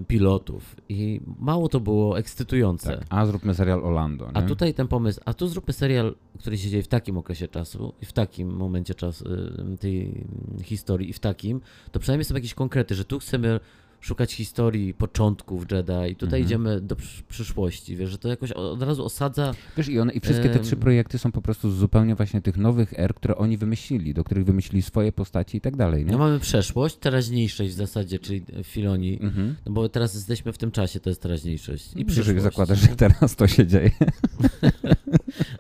[0.07, 2.97] pilotów i mało to było ekscytujące.
[2.97, 3.05] Tak.
[3.09, 4.31] A zróbmy serial Orlando.
[4.33, 4.47] A nie?
[4.47, 8.05] tutaj ten pomysł, a tu zróbmy serial, który się dzieje w takim okresie czasu i
[8.05, 9.25] w takim momencie czasu
[9.73, 10.25] y, tej
[10.63, 11.61] historii i w takim,
[11.91, 13.59] to przynajmniej są jakieś konkrety, że tu chcemy
[14.03, 16.43] szukać historii początków Jedi i tutaj Mhm.
[16.43, 20.19] idziemy do przysz- przyszłości, wiesz, że to jakoś od razu osadza Wiesz, i, one, i
[20.19, 24.13] wszystkie te trzy projekty są po prostu zupełnie właśnie tych nowych er, które oni wymyślili,
[24.13, 26.05] do których wymyślili swoje postaci i tak dalej.
[26.05, 26.11] Nie?
[26.11, 29.55] No mamy przeszłość, teraźniejszość w zasadzie, czyli Filoni, Mhm.
[29.65, 31.85] no bo teraz jesteśmy w tym czasie, to jest teraźniejszość.
[31.85, 32.41] I Jeżeli przyszłość.
[32.43, 33.91] zakładasz, że teraz to się dzieje.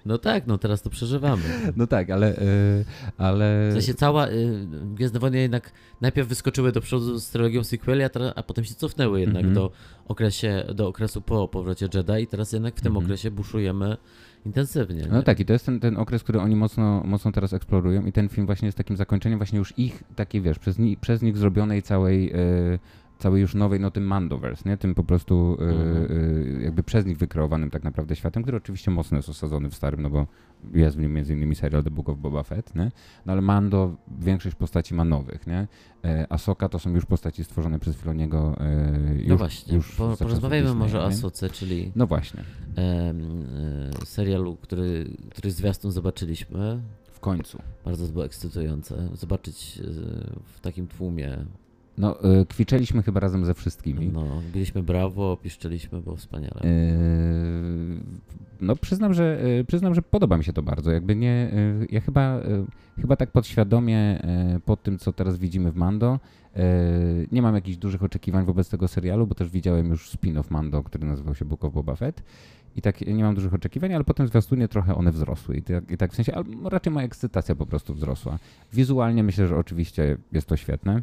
[0.05, 1.41] No tak, no teraz to przeżywamy.
[1.75, 2.37] No tak, ale...
[2.41, 2.85] y,
[3.17, 3.69] ale...
[3.69, 8.09] W sensie cała y, Gwiezdne Wojny jednak najpierw wyskoczyły do przodu z trylogią sequeli, a,
[8.09, 9.53] teraz- a potem się cofnęły jednak Mhm.
[9.55, 9.71] do,
[10.07, 13.05] okresie, do okresu po powrocie Jedi i teraz jednak w tym Mhm.
[13.05, 13.97] okresie buszujemy
[14.45, 15.05] intensywnie.
[15.09, 15.23] No nie?
[15.23, 18.29] tak, i to jest ten, ten okres, który oni mocno, mocno teraz eksplorują i ten
[18.29, 21.81] film właśnie jest takim zakończeniem właśnie już ich, takiej wiesz, przez, ni, przez nich zrobionej
[21.81, 22.35] całej, e,
[23.19, 24.77] całej już nowej, no tym Mandoverse, nie?
[24.77, 29.17] Tym po prostu e, e, jakby przez nich wykreowanym tak naprawdę światem, który oczywiście mocno
[29.17, 30.27] jest osadzony w starym, no bo
[30.73, 32.91] jest w nim między innymi serial The Book of Boba Fett, nie?
[33.25, 35.67] No ale Mando, większość postaci ma nowych, nie?
[36.05, 40.17] E, Ahsoka to są już postaci stworzone przez Filoniego e, już, no właśnie, już po,
[40.17, 41.05] porozmawiajmy Disneya, może o?
[41.05, 42.43] Asoce, czyli No właśnie,
[42.75, 43.45] em,
[44.01, 46.81] e, serialu, który, który zwiastun zobaczyliśmy.
[47.11, 47.61] w końcu.
[47.85, 49.09] Bardzo to było ekscytujące.
[49.13, 49.83] Zobaczyć e,
[50.45, 51.37] w takim tłumie.
[51.97, 54.09] No, e, kwiczeliśmy chyba razem ze wszystkimi.
[54.13, 56.61] No, biliśmy brawo, piszczeliśmy, było wspaniale.
[56.63, 57.97] Yy,
[58.61, 60.91] No przyznam, że yy, przyznam, że podoba mi się to bardzo.
[60.91, 62.39] Jakby nie, yy, ja chyba,
[63.01, 64.19] chyba tak podświadomie
[64.65, 66.19] po tym, co teraz widzimy w Mando,
[67.31, 71.07] nie mam jakichś dużych oczekiwań wobec tego serialu, bo też widziałem już spin-off Mando, który
[71.07, 72.23] nazywał się Book of Boba Fett.
[72.75, 75.57] I tak nie mam dużych oczekiwań, ale potem zwiastunie trochę one wzrosły.
[75.57, 78.39] I tak, i tak w sensie, albo raczej moja ekscytacja po prostu wzrosła.
[78.73, 81.01] Wizualnie myślę, że oczywiście jest to świetne.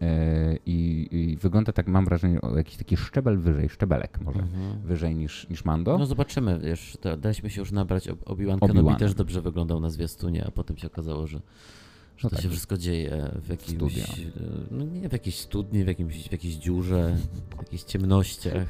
[0.00, 4.80] Yy, I, I wygląda tak, mam wrażenie, o jakiś taki szczebel wyżej, szczebelek może Mhm.
[4.82, 5.98] wyżej niż, niż Mando.
[5.98, 8.08] No zobaczymy, wiesz, to, daliśmy się już nabrać.
[8.08, 8.96] Ob- Obi-Wan Kenobi Obi-Wanem.
[8.98, 11.40] też dobrze wyglądał na zwiastunie, a potem się okazało, że,
[12.18, 12.42] że No to tak.
[12.42, 14.04] się wszystko dzieje w jakimś, Studia.
[14.70, 17.16] no nie w jakiejś studni, w, jakimś, w jakiejś dziurze,
[17.56, 18.68] w jakichś ciemnościach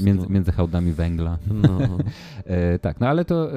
[0.00, 1.38] między, między hałdami węgla.
[1.54, 1.78] No,
[2.44, 3.56] E, tak, no ale to e,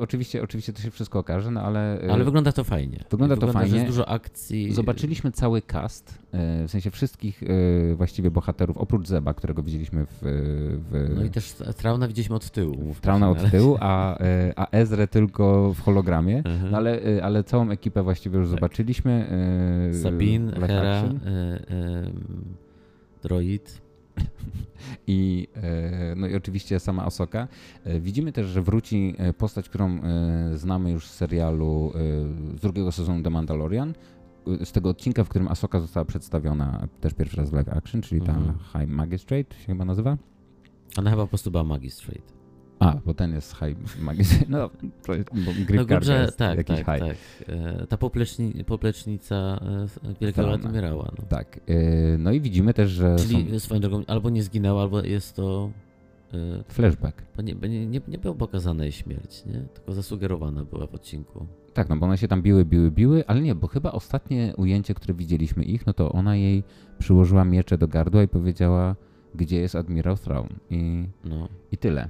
[0.00, 3.04] oczywiście, oczywiście to się wszystko okaże, no ale, e, ale wygląda to fajnie.
[3.10, 3.74] Wygląda to Że fajnie.
[3.74, 4.72] jest dużo akcji.
[4.72, 10.18] zobaczyliśmy cały cast, e, w sensie wszystkich e, właściwie bohaterów, oprócz Zeba, którego widzieliśmy w,
[10.90, 12.94] w, No i też Trauna widzieliśmy od tyłu.
[13.00, 16.36] Trauna od tyłu, a, e, a Ezrę tylko w hologramie.
[16.38, 16.70] Mhm.
[16.70, 18.50] No ale, e, ale całą ekipę właściwie już Tak.
[18.50, 18.71] zobaczyliśmy.
[18.80, 21.16] E, Sabine, live Hera, action.
[21.16, 22.12] y, y,
[23.22, 23.82] Droid.
[25.06, 25.48] I,
[26.16, 27.48] no i oczywiście sama Asoka.
[27.84, 30.00] E, Widzimy też, że wróci postać, którą
[30.54, 31.92] znamy już z serialu
[32.56, 33.94] z drugiego sezonu The Mandalorian.
[34.64, 38.20] Z tego odcinka, w którym Asoka została przedstawiona też pierwszy raz w live action, czyli
[38.20, 38.58] ta Mhm.
[38.58, 40.16] High Magistrate się chyba nazywa.
[40.98, 42.41] Ona chyba po prostu była Magistrate.
[42.82, 44.46] A, bo ten jest High Magistrate.
[44.56, 44.70] No,
[45.06, 47.08] to jest, bo No kurczę, jest tak, jakiś tak, high.
[47.08, 47.48] tak.
[47.48, 49.34] E, Ta popleczni, poplecznica
[50.04, 50.52] e, Wielkiego.
[50.52, 51.12] Admirała.
[51.18, 51.24] No.
[51.28, 51.60] Tak.
[51.68, 55.36] e, No i widzimy też, że Czyli są swoją drogą albo nie zginęła, albo jest
[55.36, 55.70] to.
[56.68, 57.22] flashback.
[57.36, 58.18] Bo nie, nie, nie, nie
[58.82, 59.60] jej śmierć, nie?
[59.74, 61.46] Tylko zasugerowana była w odcinku.
[61.74, 64.94] Tak, no bo one się tam biły, biły, biły, ale nie, bo chyba ostatnie ujęcie,
[64.94, 66.62] które widzieliśmy ich, no to ona jej
[66.98, 68.96] przyłożyła miecze do gardła i powiedziała,
[69.34, 70.46] gdzie jest admirał Thrawn.
[70.70, 71.48] I, No.
[71.72, 72.08] i tyle.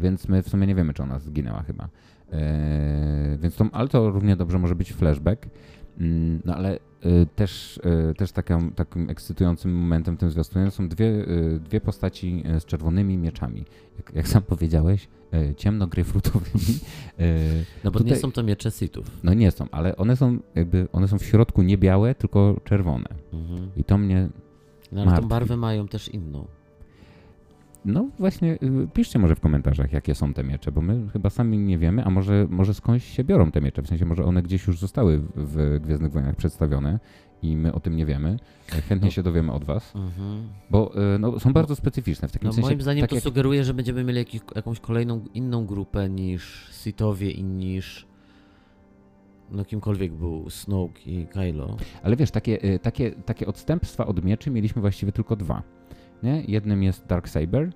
[0.00, 1.88] Więc my w sumie nie wiemy, czy ona zginęła chyba.
[2.32, 5.46] E, więc to, ale to równie dobrze może być flashback.
[6.00, 7.80] Mm, no ale y, też,
[8.10, 11.26] y, też taką, takim ekscytującym momentem w tym zwiastunie są dwie,
[11.60, 13.64] dwie postaci z czerwonymi mieczami.
[13.96, 15.08] Jak, jak sam powiedziałeś,
[15.56, 16.78] ciemno-gryfrutowymi.
[17.84, 19.10] No bo Tutaj, nie są to miecze sitów.
[19.22, 23.08] No nie są, ale one są jakby, one są w środku nie białe, tylko czerwone.
[23.32, 23.70] Mhm.
[23.76, 24.28] I to mnie
[24.92, 26.46] No ale tą barwę mają też inną.
[27.88, 31.58] No właśnie, y, piszcie może w komentarzach, jakie są te miecze, bo my chyba sami
[31.58, 34.66] nie wiemy, a może, może skądś się biorą te miecze, w sensie może one gdzieś
[34.66, 36.98] już zostały w Gwiezdnych Wojnach przedstawione
[37.42, 38.36] i my o tym nie wiemy.
[38.72, 39.12] E, chętnie no.
[39.12, 40.48] się dowiemy od was, mhm.
[40.70, 42.68] bo y, no, są bardzo specyficzne w takim no, sensie.
[42.68, 43.24] Moim zdaniem tak to jak...
[43.24, 48.06] sugeruje, że będziemy mieli jakiś, jakąś kolejną inną grupę niż Sithowie i niż
[49.50, 51.76] no kimkolwiek był Snoke i Kylo.
[52.02, 55.77] Ale wiesz, takie, y, takie, takie odstępstwa od mieczy mieliśmy właściwie tylko dwa.
[56.22, 56.42] Nie?
[56.48, 57.70] Jednym jest Dark Saber,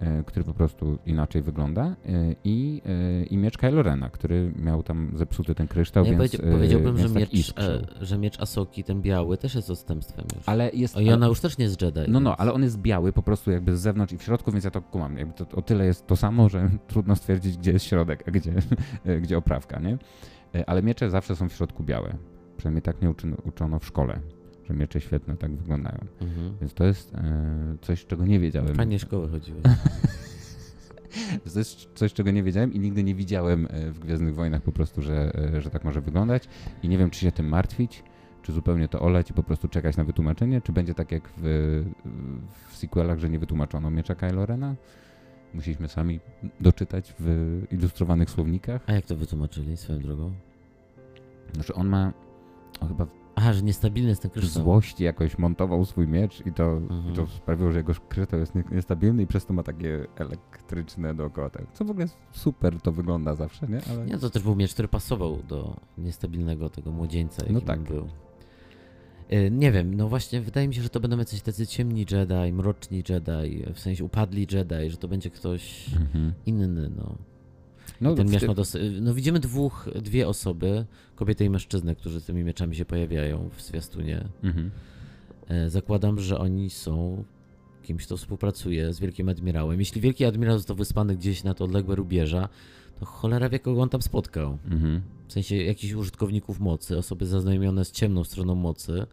[0.00, 1.94] e, który po prostu inaczej wygląda e,
[2.44, 6.96] i, e, i miecz Kylo Rena, który miał tam zepsuty ten kryształ, ja więc Powiedziałbym,
[6.96, 7.54] więc że, tak miecz,
[8.00, 10.48] że miecz Asoki, ten biały, też jest odstępstwem już.
[10.48, 10.96] Ale jest...
[10.96, 12.00] I ona już też nie jest Jedi.
[12.08, 14.64] No, no, ale on jest biały po prostu jakby z zewnątrz i w środku, więc
[14.64, 15.18] ja to kumam.
[15.18, 18.52] Jakby to, o tyle jest to samo, że trudno stwierdzić, gdzie jest środek, a gdzie,
[19.22, 19.98] gdzie oprawka, nie?
[20.66, 22.14] Ale miecze zawsze są w środku białe.
[22.56, 24.20] Przynajmniej tak mnie uczono w szkole
[24.68, 25.98] że miecze świetne tak wyglądają.
[26.20, 26.56] Mhm.
[26.60, 28.74] Więc to jest e, coś, czego nie wiedziałem.
[28.74, 29.60] Fajnie szkoły chodziły.
[31.52, 34.72] to jest coś, czego nie wiedziałem i nigdy nie widziałem e, w Gwiezdnych Wojnach po
[34.72, 36.48] prostu, że, e, że tak może wyglądać
[36.82, 38.02] i nie wiem, czy się tym martwić,
[38.42, 41.84] czy zupełnie to oleć i po prostu czekać na wytłumaczenie, czy będzie tak jak w,
[42.68, 44.74] w sequelach, że nie wytłumaczono miecza Kylo Rena.
[45.54, 46.20] Musieliśmy sami
[46.60, 48.82] doczytać w ilustrowanych słownikach.
[48.86, 50.32] A jak to wytłumaczyli swoją drogą?
[51.52, 52.12] Znaczy on ma,
[52.80, 54.62] on chyba Aha, że niestabilny jest ten kryształ.
[54.62, 57.00] W złości jakoś montował swój miecz i to, mhm.
[57.00, 57.28] i to mhm.
[57.28, 61.50] sprawiło, że jego kryształ jest niestabilny i przez to ma takie elektryczne dookoła.
[61.50, 61.62] Tak.
[61.72, 63.80] Co w ogóle super to wygląda zawsze, nie?
[63.90, 64.06] Ale...
[64.06, 67.80] Nie, to też był miecz, który pasował do niestabilnego tego młodzieńca, no tak.
[67.80, 68.08] był.
[69.28, 72.52] E, nie wiem, no właśnie wydaje mi się, że to będą jacyś tacy ciemni Jedi,
[72.52, 76.32] mroczni Jedi, w sensie upadli Jedi, że to będzie ktoś mhm.
[76.46, 77.18] inny, no.
[78.00, 82.44] No, ten miecz ma dos- no widzimy dwóch, dwie osoby, kobietę i mężczyznę, którzy tymi
[82.44, 84.28] mieczami się pojawiają w zwiastunie.
[84.42, 84.70] Mhm.
[85.48, 87.24] E, zakładam, że oni są
[87.82, 89.80] kimś, kto współpracuje z Wielkim Admirałem.
[89.80, 92.48] Jeśli Wielki Admirał został wyspany gdzieś na to odległe rubieża,
[93.00, 94.58] to cholera wie, kogo on tam spotkał.
[94.70, 95.02] Mhm.
[95.28, 99.06] W sensie jakichś użytkowników mocy, osoby zaznajomione z ciemną stroną mocy,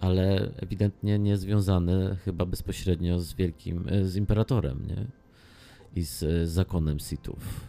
[0.00, 5.06] ale ewidentnie nie związane chyba bezpośrednio z Wielkim, e, z Imperatorem, nie?
[5.96, 7.68] I z, z zakonem Sithów.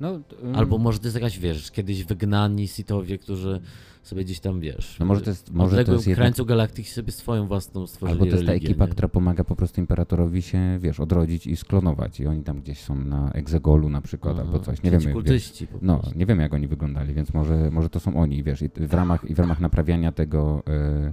[0.00, 0.56] No, um...
[0.56, 3.60] Albo może to jest jakaś, wiesz, kiedyś wygnani sitowie, którzy
[4.02, 6.48] sobie gdzieś tam, wiesz, no może to jest, może to jest krańcu jednak...
[6.48, 8.92] galaktyki sobie swoją własną stworzyli Albo to jest ta religię, ekipa, nie?
[8.92, 12.94] która pomaga po prostu imperatorowi się, wiesz, odrodzić i sklonować i oni tam gdzieś są
[12.94, 15.12] na egzegolu na przykład Aha, albo coś, nie wiemy.
[15.12, 18.62] Kultyści wiesz, no, nie wiemy jak oni wyglądali, więc może, może to są oni, wiesz,
[18.62, 20.62] i w ramach, i w ramach naprawiania tego...
[20.66, 21.12] Yy,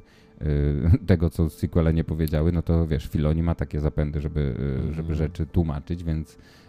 [1.07, 4.55] tego, co sequele nie powiedziały, no to wiesz, Filoni ma takie zapędy, żeby,
[4.91, 5.15] żeby mhm.
[5.15, 6.62] rzeczy tłumaczyć, więc E,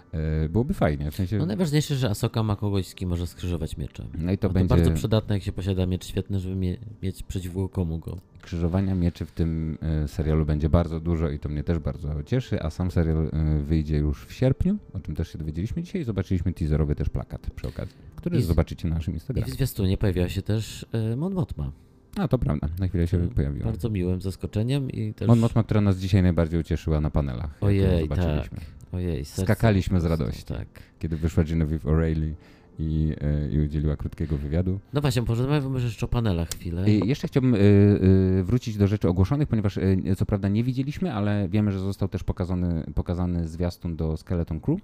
[0.48, 1.11] byłoby fajnie.
[1.11, 1.38] W sensie...
[1.38, 4.07] No najważniejsze, że Asoka ma kogoś, z kim może skrzyżować miecze.
[4.18, 4.68] No i to, będzie...
[4.68, 8.18] to bardzo przydatne, jak się posiada miecz świetny, żeby mie mieć przeciwko komu go.
[8.42, 12.62] Krzyżowania mieczy w tym e, serialu będzie bardzo dużo i to mnie też bardzo cieszy,
[12.62, 16.05] a sam serial e, wyjdzie już w sierpniu, o czym też się dowiedzieliśmy dzisiaj i
[16.05, 19.48] zobaczyliśmy teaserowy też plakat przy okazji, który I zobaczycie na naszym Instagramie.
[19.48, 21.72] I w zwiastunie pojawiła się też Mon Mothma.
[22.16, 23.64] A, to prawda, na chwilę się pojawiła.
[23.64, 25.29] Bardzo miłym zaskoczeniem i też...
[25.29, 27.50] Mon Mothma, która nas dzisiaj najbardziej ucieszyła na panelach.
[27.61, 28.50] Ojej, tak.
[28.94, 30.68] Ojej, Skakaliśmy z radości, tak.
[30.98, 32.33] kiedy wyszła Genevieve O'Reilly
[32.78, 34.80] i, e, i udzieliła krótkiego wywiadu.
[34.92, 36.90] No właśnie, porozmawiamy jeszcze o panelach chwilę.
[36.90, 41.12] I jeszcze chciałbym y, y, wrócić do rzeczy ogłoszonych, ponieważ y, co prawda nie widzieliśmy,
[41.12, 44.80] ale wiemy, że został też pokazany, pokazany zwiastun do Skeleton Crew.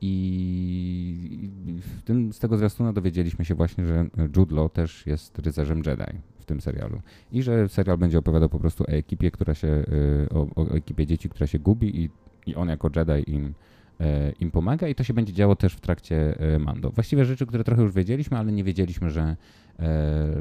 [0.00, 5.82] I w tym, z tego zwiastuna dowiedzieliśmy się właśnie, że Jude Law też jest rycerzem
[5.86, 7.00] Jedi w tym serialu.
[7.32, 9.84] I że serial będzie opowiadał po prostu o ekipie, która się,
[10.30, 12.10] o, o ekipie dzieci, która się gubi i
[12.46, 13.54] i on jako Jedi im,
[14.00, 16.90] e, im pomaga i to się będzie działo też w trakcie e, Mando.
[16.90, 19.36] Właściwie rzeczy, które trochę już wiedzieliśmy, ale nie wiedzieliśmy, że, e,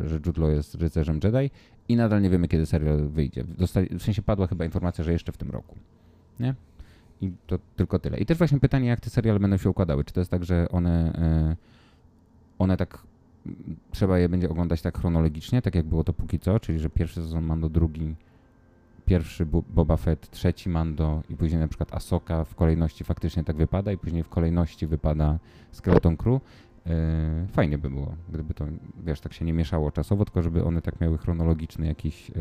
[0.05, 1.51] że Jude Law jest rycerzem Jedi
[1.87, 3.43] i nadal nie wiemy, kiedy serial wyjdzie.
[3.43, 5.75] Dostali, w sensie padła chyba informacja, że jeszcze w tym roku.
[6.39, 6.55] Nie?
[7.21, 8.17] I to tylko tyle.
[8.17, 10.03] I też właśnie pytanie, jak te seriale będą się układały.
[10.03, 11.13] Czy to jest tak, że one,
[12.59, 13.03] one tak
[13.91, 17.15] trzeba je będzie oglądać tak chronologicznie, tak jak było to póki co, czyli że pierwszy
[17.15, 18.15] sezon Mando, drugi
[19.05, 23.91] pierwszy Boba Fett, trzeci Mando i później na przykład Asoka w kolejności faktycznie tak wypada
[23.91, 25.39] i później w kolejności wypada
[25.71, 26.41] Skeleton Crew.
[26.85, 28.65] E, fajnie by było, gdyby to,
[29.03, 32.31] wiesz, tak się nie mieszało czasowo, tylko żeby one tak miały chronologiczny jakiś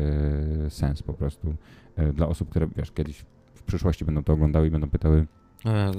[0.65, 1.55] e, sens po prostu
[1.95, 5.27] e, dla osób, które, wiesz, kiedyś w przyszłości będą to oglądały i będą pytały,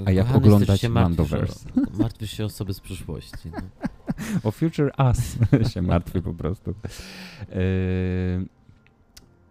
[0.07, 1.68] A jak Kochany, oglądać się martwisz Mandoverse?
[1.94, 3.50] O, martwisz się o osoby z przyszłości.
[3.53, 3.61] No.
[4.44, 5.38] O Future Us
[5.72, 6.74] się martwi po prostu.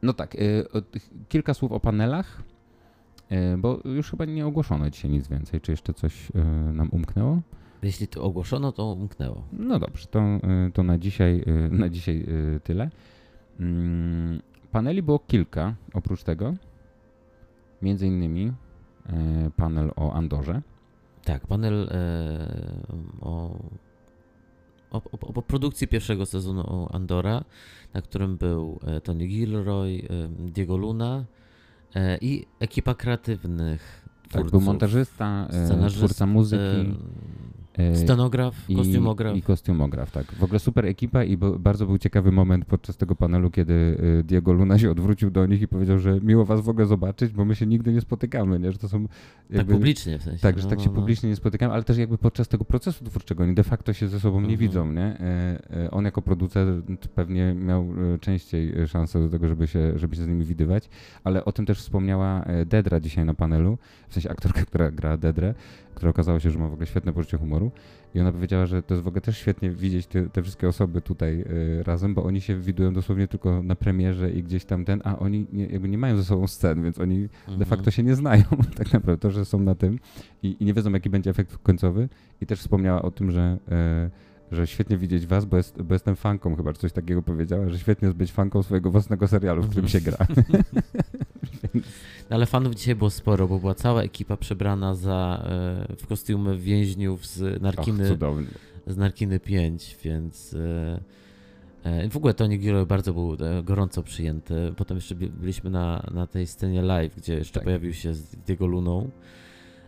[0.04, 0.38] No tak,
[0.92, 2.44] tych- kilka słów o panelach,
[3.30, 5.62] e, bo już chyba nie ogłoszono dzisiaj nic więcej.
[5.62, 7.42] Czy jeszcze coś e, nam umknęło?
[7.84, 9.44] Jeśli to ogłoszono, to umknęło.
[9.54, 10.22] No dobrze, to,
[10.74, 11.44] to na dzisiaj,
[11.82, 12.26] na dzisiaj
[12.64, 12.90] tyle.
[13.60, 16.54] Mm, Paneli było kilka oprócz tego.
[17.82, 18.54] Między innymi
[19.58, 20.62] panel o Andorze.
[21.24, 21.90] Tak, panel
[23.22, 23.60] o,
[24.94, 27.44] o, o, o produkcji pierwszego sezonu Andora,
[27.94, 31.26] na którym był e, Tony Gilroy, e, Diego Luna
[31.96, 34.52] e, i ekipa kreatywnych Tak, twórców.
[34.52, 36.94] był montażysta, scenarzysta, twórca muzyki.
[37.78, 39.36] E, Scenograf, i- kostiumograf.
[39.36, 40.26] I kostiumograf, tak.
[40.32, 44.54] W ogóle super ekipa i bardzo był ciekawy moment podczas tego panelu, kiedy y, Diego
[44.54, 47.56] Luna się odwrócił do nich i powiedział, że miło was w ogóle zobaczyć, bo my
[47.56, 48.72] się nigdy nie spotykamy, nie?
[48.72, 50.42] Że to są tak jakby, publicznie w sensie.
[50.42, 50.96] Tak, że no, tak no, się no.
[50.96, 54.20] publicznie nie spotykamy, ale też jakby podczas tego procesu twórczego oni de facto się ze
[54.20, 54.60] sobą nie Mhm.
[54.60, 55.02] widzą, nie?
[55.20, 57.88] E, On jako producent pewnie miał
[58.22, 60.90] częściej szansę do tego, żeby się, żeby się z nimi widywać,
[61.24, 63.78] ale o tym też wspomniała Dedra dzisiaj na panelu,
[64.10, 65.54] w sensie aktorka, która gra Dedrę,
[66.04, 67.72] która okazało się, że ma w ogóle świetne poczucie humoru
[68.16, 71.02] i ona powiedziała, że to jest w ogóle też świetnie widzieć te, te wszystkie osoby
[71.02, 71.42] tutaj
[71.80, 75.20] e, razem, bo oni się widują dosłownie tylko na premierze i gdzieś tam ten, a
[75.20, 77.66] oni nie, jakby nie mają ze sobą scen, więc oni de Mhm.
[77.66, 78.44] facto się nie znają
[78.78, 80.00] tak naprawdę, to, że są na tym
[80.44, 82.10] i, i nie wiedzą, jaki będzie efekt końcowy.
[82.42, 84.10] I też wspomniała o tym, że, e,
[84.54, 87.80] że świetnie widzieć was, bo, jest, bo jestem fanką chyba, czy coś takiego powiedziała, że
[87.80, 90.04] świetnie jest być fanką swojego własnego serialu, w którym Mhm.
[90.04, 90.28] się gra.
[92.30, 95.44] No, Ale fanów dzisiaj było sporo, bo była cała ekipa przebrana za,
[95.90, 98.48] e, w kostiumy więźniów z Och, Narkiny, cudownie.
[98.88, 101.00] z Narkiny 5, więc e,
[101.84, 104.74] e, w ogóle Tony Gilroy bardzo był gorąco przyjęty.
[104.78, 107.64] Potem jeszcze by- byliśmy na, na tej scenie live, gdzie jeszcze Tak.
[107.64, 109.10] pojawił się z Diego Luną.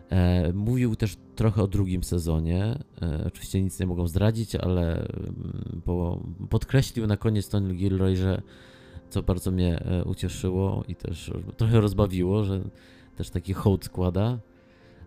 [0.10, 2.80] E, mówił też trochę o drugim sezonie.
[3.02, 8.42] E, oczywiście nic nie mogą zdradzić, ale mm, po, podkreślił na koniec Tony Gilroy, że
[9.10, 12.62] co bardzo mnie e, ucieszyło i też trochę rozbawiło, że
[13.16, 14.40] też taki hołd składa.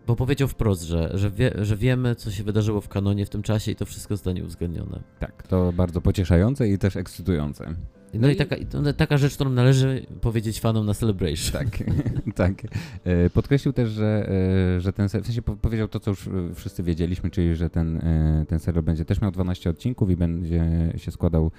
[0.07, 3.43] Bo powiedział wprost, że, że, wie, że wiemy, co się wydarzyło w kanonie w tym
[3.43, 5.03] czasie i to wszystko zostanie uwzględnione.
[5.19, 7.75] Tak, to bardzo pocieszające i też ekscytujące.
[8.15, 11.53] No, No i, i- taka, i to, taka rzecz, którą należy powiedzieć fanom na Celebration.
[11.53, 11.69] Tak,
[12.35, 12.63] tak.
[13.05, 14.31] E, Podkreślił też, że,
[14.77, 17.57] e, że ten serial, w sensie po- powiedział to, co już e, wszyscy wiedzieliśmy, czyli
[17.57, 18.01] że ten,
[18.49, 20.65] ten serial będzie też miał 12 odcinków i będzie
[20.97, 21.51] się składał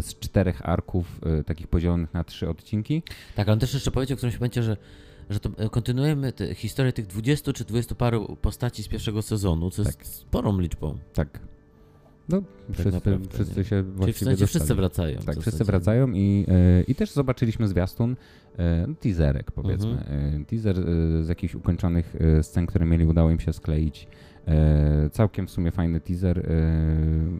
[0.00, 3.02] z czterech arków, takich podzielonych na trzy odcinki.
[3.36, 4.76] Tak, on też jeszcze powiedział w którymś momencie, że,
[5.30, 9.82] że to kontynuujemy te, historię tych 20 czy 20 paru postaci z pierwszego sezonu, co
[9.82, 10.06] jest Tak.
[10.06, 10.98] sporą liczbą.
[11.14, 11.40] Tak.
[12.28, 15.18] No, wszyscy, naprawdę, wszyscy się Czyli w właściwie sensie wszyscy wracają.
[15.18, 18.16] Tak, wszyscy wracają i, e, i też zobaczyliśmy zwiastun,
[18.58, 19.90] e, no, teaserek powiedzmy.
[19.90, 20.42] Mhm.
[20.42, 20.76] E, Teaser
[21.22, 24.08] z jakichś ukończonych scen, które mieli, udało im się skleić.
[25.12, 26.42] Całkiem w sumie fajny teaser,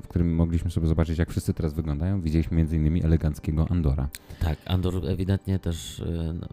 [0.03, 2.20] w którym mogliśmy sobie zobaczyć, jak wszyscy teraz wyglądają.
[2.20, 4.09] Widzieliśmy między innymi eleganckiego Andora.
[4.40, 6.05] Tak, Andor ewidentnie też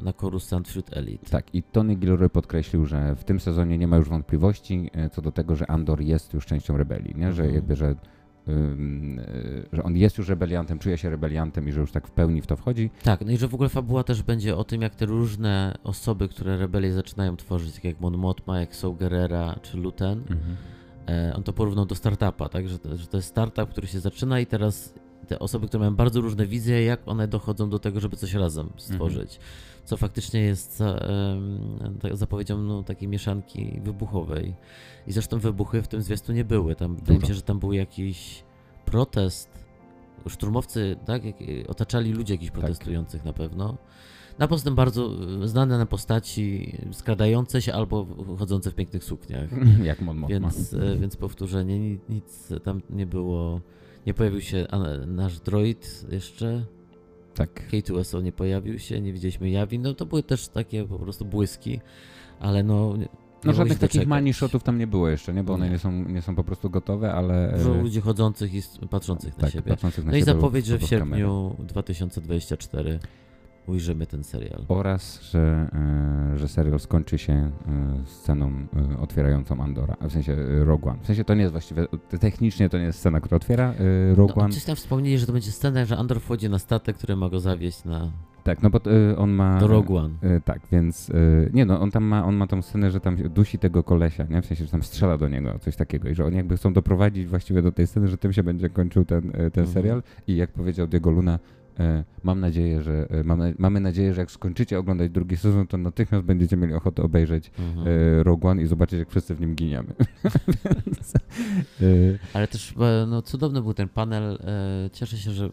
[0.04, 1.30] na- Coruscant wśród elit.
[1.30, 5.32] Tak, i Tony Gilroy podkreślił, że w tym sezonie nie ma już wątpliwości co do
[5.32, 7.34] tego, że Andor jest już częścią rebelii, nie?
[7.34, 7.56] że Mhm.
[7.56, 7.96] jakby, że,
[9.74, 12.48] że on jest już rebeliantem, czuje się rebeliantem i że już tak w pełni w
[12.48, 12.90] to wchodzi.
[13.04, 16.28] Tak, no i że w ogóle fabuła też będzie o tym, jak te różne osoby,
[16.28, 20.24] które rebelię zaczynają tworzyć, tak jak Mon Mothma, jak Saw Gerrera czy Luten,
[21.10, 24.00] e, on to porównał do startupa, tak, że to, że to jest startup, który się
[24.00, 24.94] zaczyna i teraz
[25.28, 28.70] te osoby, które mają bardzo różne wizje, jak one dochodzą do tego, żeby coś razem
[28.78, 29.40] stworzyć.
[29.86, 34.56] Co faktycznie jest za, em, tak zapowiedzią no, takiej mieszanki wybuchowej.
[35.08, 36.76] I zresztą wybuchy w tym zwiastu nie były.
[36.76, 38.44] Tam, wydaje mi się, że tam był jakiś
[38.86, 39.50] protest.
[40.28, 41.36] Szturmowcy, tak, jak,
[41.68, 43.78] otaczali ludzi jakichś protestujących na pewno.
[44.40, 45.12] Na poza tym bardzo
[45.44, 48.08] e, znane na postaci skradające się albo
[48.40, 49.50] chodzące w pięknych sukniach.
[49.84, 50.40] Jak Mon Mothma.
[50.40, 53.62] Więc, e, więc powtórzenie, ni- nic tam nie było.
[54.06, 54.68] Nie pojawił się
[55.08, 56.66] nasz droid jeszcze.
[57.34, 57.70] Tak.
[57.72, 59.80] K2SO nie pojawił się, nie widzieliśmy Jawi.
[59.80, 61.80] No to były też takie po prostu błyski,
[62.40, 62.94] ale no.
[63.46, 65.44] No żadnych takich money shotów tam nie było jeszcze, nie?
[65.44, 65.72] Bo one Nie.
[65.72, 67.54] nie są, nie są po prostu gotowe, ale...
[67.54, 69.72] e, Dużo ludzi chodzących i patrzących na tak, siebie.
[69.72, 73.00] patrzących na No i siebie zapowiedź, że w sierpniu 2024
[73.68, 74.66] ujrzymy ten serial.
[74.68, 75.70] Oraz, że,
[76.34, 77.52] e, że serial skończy się e,
[78.06, 78.52] sceną
[78.94, 80.36] e, otwierającą Andora, a w sensie
[80.66, 81.00] Rogue One.
[81.02, 81.88] W sensie to nie jest właściwie,
[82.20, 83.74] technicznie to nie jest scena, która otwiera
[84.16, 84.54] Rogue No, One.
[84.54, 87.40] coś tam wspomnieli, że to będzie scena, że Andor wchodzi na statek, który ma go
[87.40, 88.12] zawieźć na,
[88.44, 88.80] Tak, no bo
[89.12, 89.60] e, on ma...
[89.60, 90.14] do Rogue One.
[90.22, 91.14] E, tak, więc e,
[91.54, 94.42] nie no, on tam ma, on ma tą scenę, że tam dusi tego kolesia, nie?
[94.42, 97.28] W sensie, że tam strzela do niego, coś takiego i że oni jakby chcą doprowadzić
[97.28, 99.68] właściwie do tej sceny, że tym się będzie kończył ten, ten Mhm.
[99.68, 101.40] serial i jak powiedział Diego Luna,
[102.24, 103.24] mam nadzieję, że e,
[103.58, 107.88] mamy, nadzieję, że jak skończycie oglądać drugi sezon, to natychmiast będziecie mieli ochotę obejrzeć Mhm.
[107.88, 109.94] e, Rogue One i zobaczyć, jak wszyscy w nim giniemy.
[111.82, 111.86] E,
[112.34, 114.34] Ale też e, no, cudowny był ten panel.
[114.86, 115.50] e, Cieszę się, że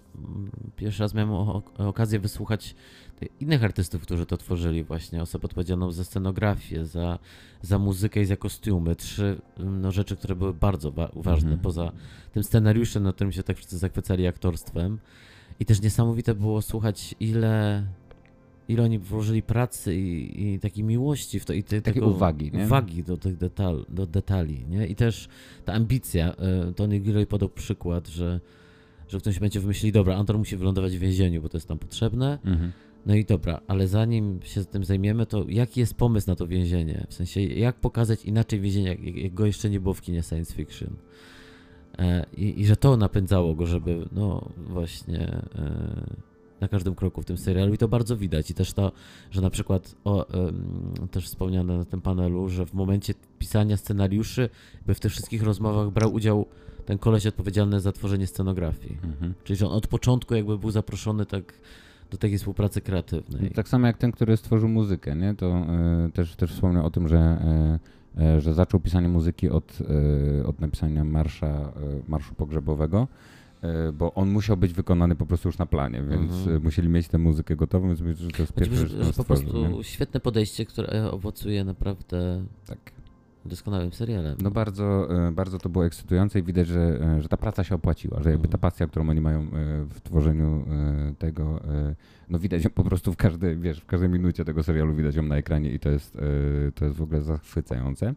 [0.76, 1.30] pierwszy raz miałem
[1.78, 2.74] okazję wysłuchać
[3.40, 5.22] innych artystów, którzy to tworzyli właśnie.
[5.22, 7.18] Osobę odpowiedzialną za scenografię, za,
[7.62, 8.96] za muzykę i za kostiumy.
[8.96, 11.48] Trzy no, rzeczy, które były bardzo wa- ważne.
[11.50, 11.60] Mhm.
[11.62, 11.92] Poza
[12.32, 14.98] tym scenariuszem, na którym się tak wszyscy zachwycali aktorstwem.
[15.60, 17.86] I też niesamowite było słuchać, ile,
[18.68, 21.52] ile oni włożyli pracy i, i takiej miłości w to.
[21.52, 22.64] I te, Takiej uwagi, nie?
[22.64, 24.86] Uwagi do tych detal, do detali, nie?
[24.86, 25.28] I też
[25.64, 26.34] ta ambicja.
[26.36, 28.40] e, Tony Gilroy podał przykład, że,
[29.08, 32.38] że ktoś będzie wymyślił, dobra, Anton musi wylądować w więzieniu, bo to jest tam potrzebne.
[32.44, 32.72] mhm.
[33.06, 37.06] No i dobra, ale zanim się tym zajmiemy, to jaki jest pomysł na to więzienie?
[37.08, 40.54] W sensie, jak pokazać inaczej więzienie, jak, jak go jeszcze nie było w kinie science
[40.54, 40.96] fiction?
[42.00, 46.30] E, i, I że to napędzało go, żeby, no właśnie, e,
[46.60, 47.74] na każdym kroku w tym serialu.
[47.74, 48.50] I to bardzo widać.
[48.50, 48.92] I też to,
[49.30, 50.26] że na przykład, o,
[51.10, 54.48] też wspomniane na tym panelu, że w momencie pisania scenariuszy,
[54.86, 56.46] by w tych wszystkich rozmowach brał udział
[56.86, 58.98] ten koleś odpowiedzialny za tworzenie scenografii.
[59.04, 59.34] Mhm.
[59.44, 61.54] Czyli, że on od początku jakby był zaproszony tak
[62.10, 63.50] do takiej współpracy kreatywnej.
[63.50, 65.34] Tak samo jak ten, który stworzył muzykę, nie?
[65.34, 67.18] to e, też, też wspomniał o tym, że,
[68.18, 69.78] e, że zaczął pisanie muzyki od,
[70.40, 71.72] e, od napisania marsza,
[72.08, 73.08] marszu pogrzebowego,
[73.94, 76.62] bo on musiał być wykonany po prostu już na planie, więc Mhm.
[76.62, 79.24] musieli mieć tę muzykę gotową, więc myślę, że to jest Choćby, pierwsze, że, że po
[79.24, 79.84] prostu nie?
[79.84, 82.78] świetne podejście, które owocuje naprawdę Tak.
[83.44, 84.36] Doskonałym serialem.
[84.42, 86.80] No bardzo, e, bardzo to było ekscytujące i widać, że,
[87.16, 88.60] e, że ta praca się opłaciła, że jakby ta Mhm.
[88.60, 89.44] pasja, którą oni mają e,
[89.84, 90.64] w tworzeniu
[91.18, 91.60] tego,
[92.30, 95.22] no widać ją po prostu w każdej, wiesz, w każdej minucie tego serialu widać ją
[95.22, 96.18] na ekranie i to jest,
[96.74, 98.14] to jest w ogóle zachwycające.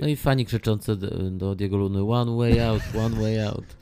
[0.00, 3.76] No i fani krzyczące do, do Diego Luny One way out, one way out.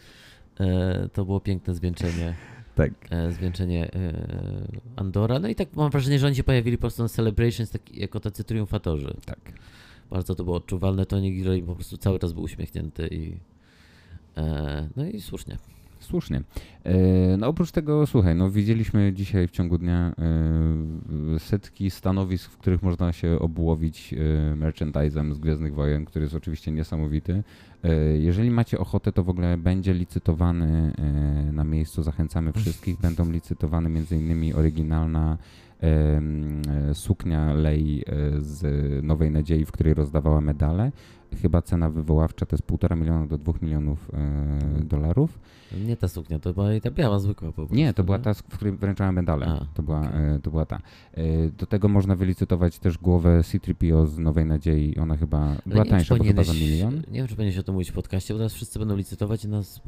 [1.13, 2.35] To było piękne zwieńczenie,
[2.75, 2.93] Tak.
[3.31, 3.91] zwieńczenie
[4.97, 5.39] Andora.
[5.39, 8.21] No i tak mam wrażenie, że oni się pojawili po prostu na Celebrations tak, jako
[8.21, 9.15] tacy triumfatorzy.
[9.27, 9.39] Tak.
[10.11, 11.07] Bardzo to było odczuwalne.
[11.07, 13.37] Tony Gilroy po prostu cały czas był uśmiechnięty i
[14.37, 15.59] e, no i słusznie.
[16.01, 16.43] Słusznie.
[16.85, 20.15] E, No oprócz tego, słuchaj, no widzieliśmy dzisiaj w ciągu dnia
[21.35, 24.57] e, setki stanowisk, w których można się obłowić e,
[25.35, 27.43] z Gwiezdnych Wojen, który jest oczywiście niesamowity.
[27.85, 33.01] E, Jeżeli macie ochotę, to w ogóle będzie licytowany e, na miejscu, zachęcamy wszystkich.
[33.01, 35.39] Będą licytowane innymi oryginalna
[35.83, 36.21] e,
[36.95, 38.05] suknia Lei
[38.39, 38.65] z
[39.05, 40.93] Nowej Nadziei, w której rozdawała medale.
[41.43, 44.11] Chyba cena wywoławcza to jest 1,5 miliona do 2 milionów
[44.85, 45.39] dolarów.
[45.87, 47.75] Nie ta suknia, to była ta biała zwykła po prostu.
[47.75, 49.47] Nie, to była ta, w której wręczałem medale.
[49.47, 50.81] A, to, była, e, to była ta.
[51.59, 54.99] Do tego można wylicytować też głowę C-3PO z Nowej Nadziei.
[54.99, 56.95] Ona chyba Ale była tańsza, bo chyba za milion.
[56.95, 59.49] Nie wiem, czy powinieneś o tym mówić w podcaście, bo teraz wszyscy będą licytować i
[59.49, 59.81] nas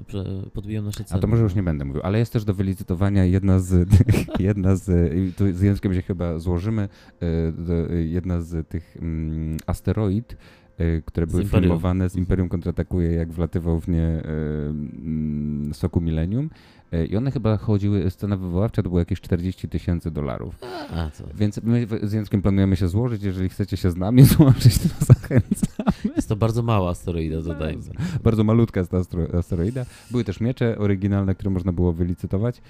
[0.53, 1.21] podbiją nasze A ceny.
[1.21, 3.89] to może już nie będę mówił, ale jest też do wylicytowania jedna z,
[4.39, 4.91] jedna z
[5.37, 6.89] tu z językiem się chyba złożymy,
[7.21, 10.37] e, do- jedna z tych mm, asteroid,
[10.79, 11.63] e, które Z były Imperium.
[11.65, 16.51] filmowane z Imperium kontratakuje, jak wlatywał w nie mm, soku Millennium.
[16.93, 20.59] E, I one chyba chodziły, scena wywoławcza to było jakieś 40 tysięcy dolarów.
[20.95, 21.25] A, co?
[21.35, 23.23] Więc my z Jędrkiem planujemy się złożyć.
[23.23, 25.85] Jeżeli chcecie się z nami złożyć, to zachęcam.
[26.17, 27.83] Jest to bardzo mała asteroida, dodajmy.
[28.25, 28.99] Bardzo malutka jest ta
[29.39, 29.85] asteroida.
[30.11, 32.63] Były też miecze oryginalne, które można było wylicytować.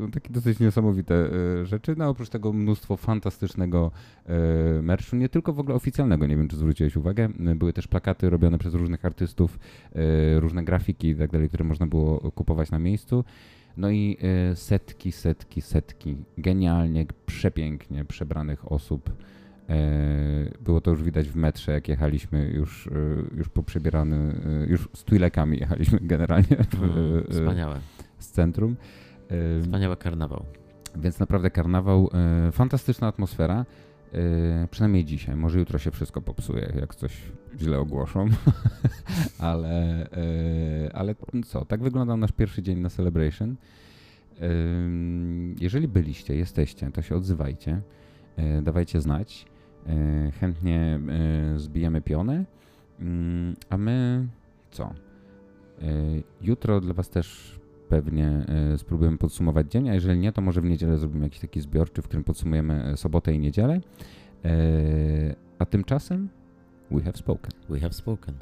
[0.00, 1.94] No, takie dosyć niesamowite e, rzeczy.
[1.98, 3.90] No oprócz tego mnóstwo fantastycznego
[4.82, 7.28] merchu, nie tylko w ogóle oficjalnego, nie wiem czy zwróciłeś uwagę.
[7.56, 9.58] Były też plakaty robione przez różnych artystów,
[10.36, 12.89] różne grafiki i tak dalej, które można było kupować na miejscu.
[13.76, 14.16] No i
[14.50, 19.10] e, setki, setki, setki genialnie, przepięknie przebranych osób.
[19.68, 19.74] E,
[20.60, 22.90] Było to już widać w metrze, jak jechaliśmy już, e,
[23.36, 27.80] już poprzebierany, e, już z Twilekami jechaliśmy generalnie w, Mm, Wspaniałe.
[28.18, 28.76] z centrum.
[29.28, 30.44] E, Wspaniały karnawał.
[30.96, 32.10] Więc naprawdę karnawał,
[32.48, 33.66] e, fantastyczna atmosfera.
[34.14, 35.36] E, przynajmniej dzisiaj.
[35.36, 37.22] Może jutro się wszystko popsuje, jak coś
[37.58, 38.28] źle ogłoszą.
[39.38, 41.14] ale, e, ale
[41.46, 43.56] co, tak wyglądał nasz pierwszy dzień na Celebration.
[44.42, 47.80] Ym, Jeżeli byliście, jesteście, to się odzywajcie,
[48.36, 49.46] e, dawajcie znać.
[49.86, 51.00] E, Chętnie
[51.54, 52.44] e, zbijemy pionę.
[53.70, 54.26] A my
[54.70, 54.94] co?
[56.40, 57.59] Jutro dla Was też
[57.90, 58.28] pewnie
[58.72, 62.02] e, spróbujemy podsumować dzień, a jeżeli nie, to może w niedzielę zrobimy jakiś taki zbiorczy,
[62.02, 63.80] w którym podsumujemy e, sobotę i niedzielę.
[64.44, 64.50] E,
[65.58, 66.28] A tymczasem
[66.90, 67.50] we have spoken.
[67.68, 68.34] We have spoken.